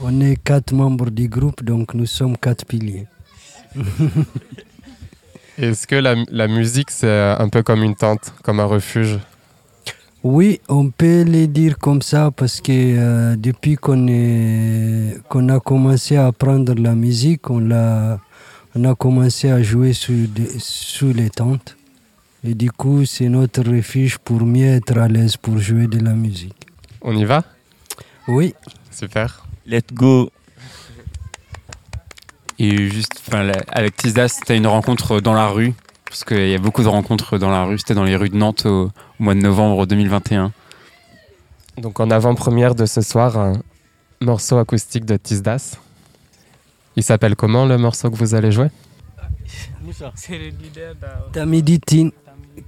On 0.00 0.20
est 0.20 0.36
quatre 0.36 0.72
membres 0.72 1.10
du 1.10 1.28
groupe, 1.28 1.62
donc 1.62 1.94
nous 1.94 2.06
sommes 2.06 2.36
quatre 2.36 2.66
piliers. 2.66 3.06
Est-ce 5.58 5.86
que 5.86 5.96
la, 5.96 6.48
musique, 6.48 6.90
c'est 6.90 7.34
un 7.38 7.48
peu 7.48 7.62
comme 7.62 7.82
une 7.82 7.94
tente, 7.94 8.34
comme 8.42 8.60
un 8.60 8.66
refuge? 8.66 9.18
Oui, 10.22 10.60
on 10.68 10.90
peut 10.90 11.22
le 11.22 11.46
dire 11.46 11.78
comme 11.78 12.02
ça 12.02 12.30
parce 12.30 12.60
que 12.60 12.72
euh, 12.72 13.36
depuis 13.36 13.76
qu'on 13.76 14.06
qu'on 15.28 15.48
a 15.48 15.60
commencé 15.60 16.16
à 16.16 16.26
apprendre 16.26 16.74
la 16.74 16.94
musique, 16.94 17.48
on, 17.48 17.70
a, 17.70 18.18
on 18.74 18.84
a 18.84 18.94
commencé 18.94 19.50
à 19.50 19.62
jouer 19.62 19.92
sous, 19.92 20.26
sous 20.58 21.12
les 21.12 21.30
tentes. 21.30 21.76
Et 22.44 22.54
du 22.54 22.70
coup, 22.70 23.04
c'est 23.04 23.28
notre 23.28 23.62
refuge 23.62 24.18
pour 24.18 24.44
mieux 24.44 24.74
être 24.74 24.98
à 24.98 25.08
l'aise 25.08 25.36
pour 25.36 25.58
jouer 25.58 25.86
de 25.86 25.98
la 26.00 26.12
musique. 26.12 26.66
On 27.02 27.16
y 27.16 27.24
va? 27.24 27.44
Oui. 28.28 28.54
Super. 28.90 29.46
Let's 29.66 29.92
go. 29.92 30.30
Et 32.58 32.88
juste, 32.88 33.20
avec 33.68 33.96
Tisdas, 33.96 34.28
c'était 34.28 34.56
une 34.56 34.66
rencontre 34.66 35.20
dans 35.20 35.34
la 35.34 35.48
rue, 35.48 35.74
parce 36.06 36.24
qu'il 36.24 36.48
y 36.48 36.54
a 36.54 36.58
beaucoup 36.58 36.82
de 36.82 36.88
rencontres 36.88 37.38
dans 37.38 37.50
la 37.50 37.64
rue. 37.64 37.78
C'était 37.78 37.94
dans 37.94 38.04
les 38.04 38.16
rues 38.16 38.30
de 38.30 38.36
Nantes 38.36 38.64
au, 38.66 38.90
mois 39.18 39.34
de 39.34 39.40
novembre 39.40 39.86
2021. 39.86 40.52
Donc 41.78 42.00
en 42.00 42.10
avant-première 42.10 42.74
de 42.74 42.86
ce 42.86 43.02
soir, 43.02 43.36
un 43.36 43.52
morceau 44.22 44.56
acoustique 44.58 45.04
de 45.04 45.16
Tisdas. 45.16 45.78
Il 46.96 47.02
s'appelle 47.02 47.36
comment 47.36 47.66
le 47.66 47.76
morceau 47.76 48.10
que 48.10 48.16
vous 48.16 48.34
allez 48.34 48.50
jouer? 48.50 48.68
C'est 50.14 50.38
le 50.38 50.50
Tamiditin, 51.32 52.08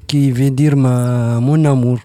qui 0.06 0.30
veut 0.30 0.50
dire 0.50 0.76
ma, 0.76 1.40
mon 1.40 1.64
amour. 1.64 1.98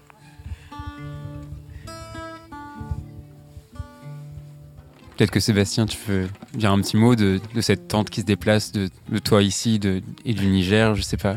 Peut-être 5.16 5.30
que 5.30 5.40
Sébastien, 5.40 5.86
tu 5.86 5.96
veux 6.08 6.28
dire 6.54 6.72
un 6.72 6.80
petit 6.80 6.96
mot 6.96 7.14
de, 7.14 7.40
cette 7.60 7.86
tante 7.86 8.10
qui 8.10 8.20
se 8.20 8.26
déplace, 8.26 8.72
de, 8.72 8.90
toi 9.22 9.42
ici 9.42 9.78
de, 9.78 10.02
et 10.24 10.34
du 10.34 10.46
Niger, 10.46 10.96
je 10.96 11.02
sais 11.02 11.16
pas. 11.16 11.36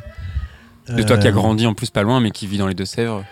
De 0.89 1.03
toi 1.03 1.17
qui 1.17 1.27
as 1.27 1.31
euh. 1.31 1.33
grandi 1.33 1.67
en 1.67 1.73
plus 1.73 1.91
pas 1.91 2.01
loin, 2.01 2.19
mais 2.19 2.31
qui 2.31 2.47
vit 2.47 2.57
dans 2.57 2.67
les 2.67 2.73
Deux-Sèvres. 2.73 3.23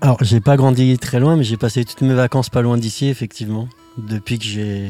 Alors, 0.00 0.16
j'ai 0.22 0.40
pas 0.40 0.56
grandi 0.56 0.98
très 0.98 1.20
loin, 1.20 1.36
mais 1.36 1.44
j'ai 1.44 1.58
passé 1.58 1.84
toutes 1.84 2.00
mes 2.00 2.14
vacances 2.14 2.48
pas 2.48 2.62
loin 2.62 2.78
d'ici, 2.78 3.08
effectivement. 3.08 3.68
Depuis 3.98 4.38
que 4.38 4.44
j'ai 4.44 4.88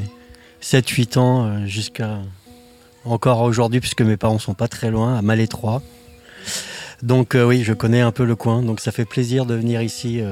7-8 0.63 1.19
ans 1.19 1.45
euh, 1.45 1.67
jusqu'à 1.67 2.21
encore 3.05 3.43
aujourd'hui, 3.43 3.81
puisque 3.81 4.03
mes 4.03 4.17
parents 4.17 4.39
sont 4.39 4.55
pas 4.55 4.69
très 4.69 4.91
loin, 4.91 5.19
à 5.19 5.23
Malétroit. 5.23 5.83
Donc, 7.03 7.35
euh, 7.35 7.45
oui, 7.45 7.65
je 7.65 7.73
connais 7.75 8.01
un 8.01 8.13
peu 8.13 8.25
le 8.25 8.37
coin, 8.37 8.63
donc 8.63 8.81
ça 8.81 8.93
fait 8.93 9.05
plaisir 9.05 9.45
de 9.45 9.55
venir 9.55 9.83
ici 9.83 10.23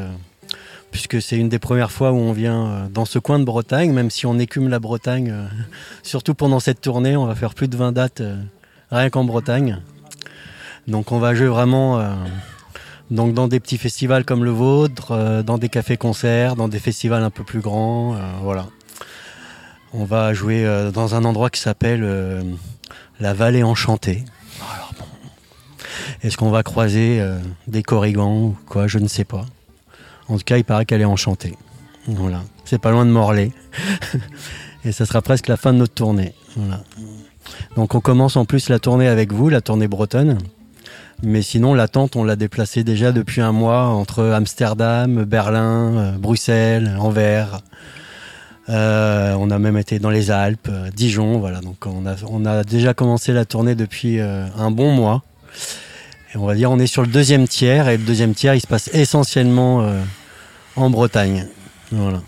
puisque 0.91 1.21
c'est 1.21 1.37
une 1.37 1.49
des 1.49 1.59
premières 1.59 1.91
fois 1.91 2.13
où 2.13 2.17
on 2.17 2.33
vient 2.33 2.67
euh, 2.67 2.89
dans 2.89 3.05
ce 3.05 3.19
coin 3.19 3.39
de 3.39 3.45
Bretagne, 3.45 3.93
même 3.93 4.11
si 4.11 4.27
on 4.27 4.39
écume 4.39 4.69
la 4.69 4.79
Bretagne, 4.79 5.31
euh, 5.33 5.47
surtout 6.03 6.35
pendant 6.35 6.61
cette 6.61 6.81
tournée, 6.81 7.17
on 7.17 7.27
va 7.27 7.35
faire 7.35 7.55
plus 7.55 7.69
de 7.69 7.77
20 7.77 7.93
dates 7.93 8.21
euh, 8.21 8.37
rien 8.91 9.11
qu'en 9.11 9.25
Bretagne. 9.25 9.81
Donc 10.87 11.13
on 11.13 11.19
va 11.19 11.35
jouer 11.35 11.49
vraiment 11.49 12.03
donc 13.11 13.35
dans 13.35 13.47
des 13.47 13.61
petits 13.61 13.77
festivals 13.77 14.25
comme 14.25 14.43
le 14.43 14.51
vôtre, 14.51 15.43
dans 15.43 15.59
des 15.59 15.69
cafés-concerts, 15.69 16.57
dans 16.57 16.67
des 16.67 16.79
festivals 16.79 17.23
un 17.23 17.29
peu 17.29 17.45
plus 17.45 17.61
grands, 17.61 18.17
voilà. 18.43 18.69
On 19.93 20.05
va 20.05 20.33
jouer 20.33 20.67
dans 20.95 21.15
un 21.15 21.27
endroit 21.27 21.51
qui 21.51 21.61
s'appelle 21.61 22.43
la 23.21 23.35
Vallée 23.35 23.63
Enchantée. 23.63 24.25
Est-ce 26.23 26.39
qu'on 26.39 26.51
va 26.51 26.63
croiser 26.63 27.23
des 27.67 27.83
corrigans 27.83 28.45
ou 28.45 28.57
quoi? 28.67 28.87
Je 28.87 28.99
ne 28.99 29.09
sais 29.09 29.25
pas. 29.25 29.45
En 30.29 30.37
tout 30.37 30.45
cas, 30.45 30.59
il 30.59 30.65
paraît 30.65 30.85
qu'elle 30.85 31.01
est 31.01 31.07
enchantée. 31.07 31.57
Voilà. 32.07 32.43
C'est 32.65 32.79
pas 32.79 32.91
loin 32.91 33.05
de 33.05 33.11
Morlaix. 33.11 33.53
Et 34.85 34.93
ça 34.93 35.07
sera 35.07 35.23
presque 35.23 35.49
la 35.49 35.57
fin 35.57 35.73
de 35.73 35.79
notre 35.79 35.95
tournée. 35.95 36.35
Donc 37.77 37.95
on 37.95 38.01
commence 38.01 38.37
en 38.37 38.45
plus 38.45 38.69
la 38.69 38.79
tournée 38.79 39.09
avec 39.09 39.33
vous, 39.33 39.49
la 39.49 39.61
tournée 39.61 39.89
bretonne. 39.89 40.39
Mais 41.23 41.43
sinon, 41.43 41.75
la 41.75 41.89
tente, 41.89 42.15
on 42.15 42.23
l'a 42.23 42.37
déplacée 42.37 42.85
déjà 42.85 43.11
depuis 43.11 43.41
un 43.41 43.51
mois 43.51 43.87
entre 43.87 44.25
Amsterdam, 44.25 45.25
Berlin, 45.25 45.97
euh, 45.97 46.13
Bruxelles, 46.13 46.97
Anvers. 47.01 47.61
Euh, 48.69 49.35
on 49.39 49.51
a 49.51 49.59
même 49.59 49.77
été 49.77 49.99
dans 49.99 50.11
les 50.11 50.31
Alpes, 50.31 50.69
euh, 50.71 50.91
Dijon, 50.95 51.41
voilà. 51.41 51.61
Donc 51.61 51.87
on 51.87 52.47
a 52.47 52.63
déjà 52.63 52.95
commencé 52.95 53.33
la 53.33 53.45
tournée 53.45 53.75
depuis 53.75 54.21
un 54.21 54.71
bon 54.71 54.93
mois. 54.93 55.23
On 56.35 56.47
va 56.47 56.55
dire 56.55 56.71
on 56.71 56.79
est 56.79 56.87
sur 56.87 57.03
le 57.03 57.09
deuxième 57.09 57.49
tiers 57.49 57.89
et 57.89 57.97
le 57.97 58.05
deuxième 58.05 58.35
tiers 58.35 58.55
il 58.55 58.61
se 58.61 58.67
passe 58.67 58.91
essentiellement 58.93 59.91
en 60.77 60.91
Bretagne. 60.91 61.47
Voilà. 61.91 62.21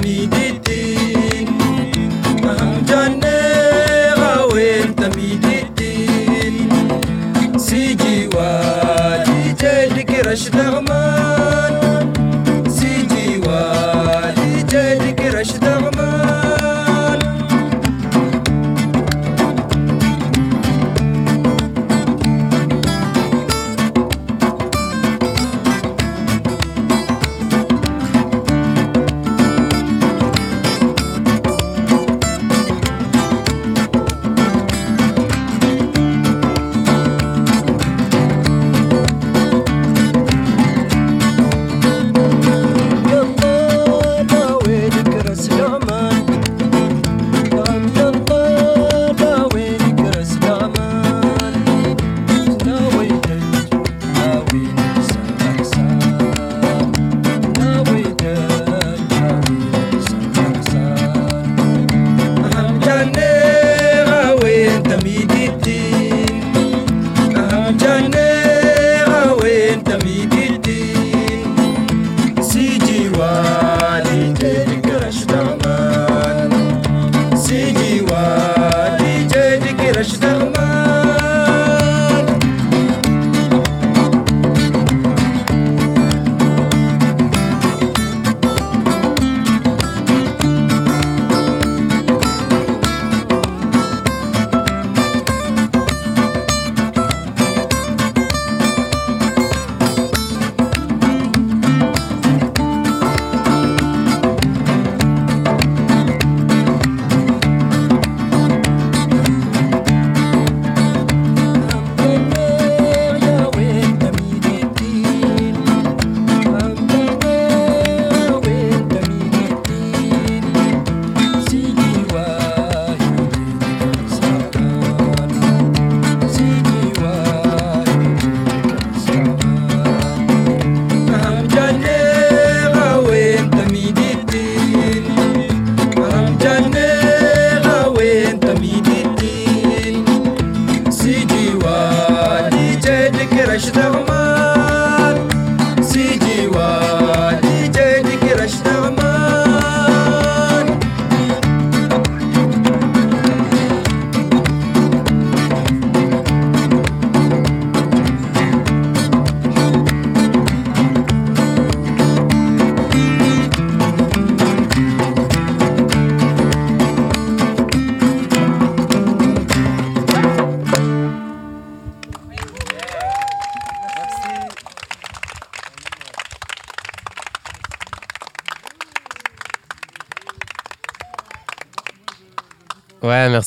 Ouais, 0.00 1.01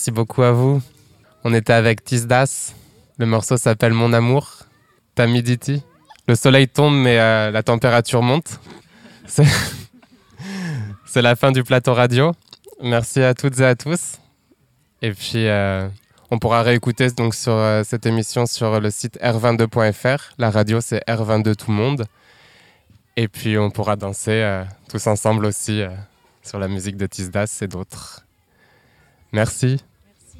merci 0.05 0.11
beaucoup 0.11 0.43
à 0.43 0.51
vous. 0.51 0.83
On 1.43 1.51
était 1.51 1.73
avec 1.73 2.03
Tisdas. 2.03 2.75
Le 3.17 3.25
morceau 3.25 3.57
s'appelle 3.57 3.93
Mon 3.93 4.13
amour. 4.13 4.59
Tamiditi. 5.15 5.81
Le 6.27 6.35
soleil 6.35 6.67
tombe, 6.67 6.93
mais 6.93 7.17
euh, 7.17 7.49
la 7.49 7.63
température 7.63 8.21
monte. 8.21 8.59
C'est 11.07 11.23
la 11.23 11.35
fin 11.35 11.51
du 11.51 11.63
plateau 11.63 11.95
radio. 11.95 12.33
Merci 12.83 13.23
à 13.23 13.33
toutes 13.33 13.59
et 13.59 13.65
à 13.65 13.73
tous. 13.73 14.19
Et 15.01 15.11
puis, 15.11 15.47
euh, 15.47 15.89
on 16.29 16.37
pourra 16.37 16.61
réécouter 16.61 17.09
donc 17.09 17.33
sur 17.33 17.53
euh, 17.53 17.81
cette 17.83 18.05
émission 18.05 18.45
sur 18.45 18.79
le 18.79 18.91
site 18.91 19.17
r22.fr. 19.23 20.33
La 20.37 20.51
radio, 20.51 20.81
c'est 20.81 21.03
R22 21.07 21.55
Tout 21.55 21.71
le 21.71 21.77
monde. 21.77 22.05
Et 23.17 23.27
puis, 23.27 23.57
on 23.57 23.71
pourra 23.71 23.95
danser 23.95 24.61
tous 24.87 25.07
ensemble 25.07 25.47
aussi 25.47 25.81
sur 26.43 26.59
la 26.59 26.67
musique 26.67 26.95
de 26.95 27.07
Tisdas 27.07 27.57
et 27.63 27.67
d'autres. 27.67 28.23
Merci. 29.31 29.65
Merci. 29.65 29.94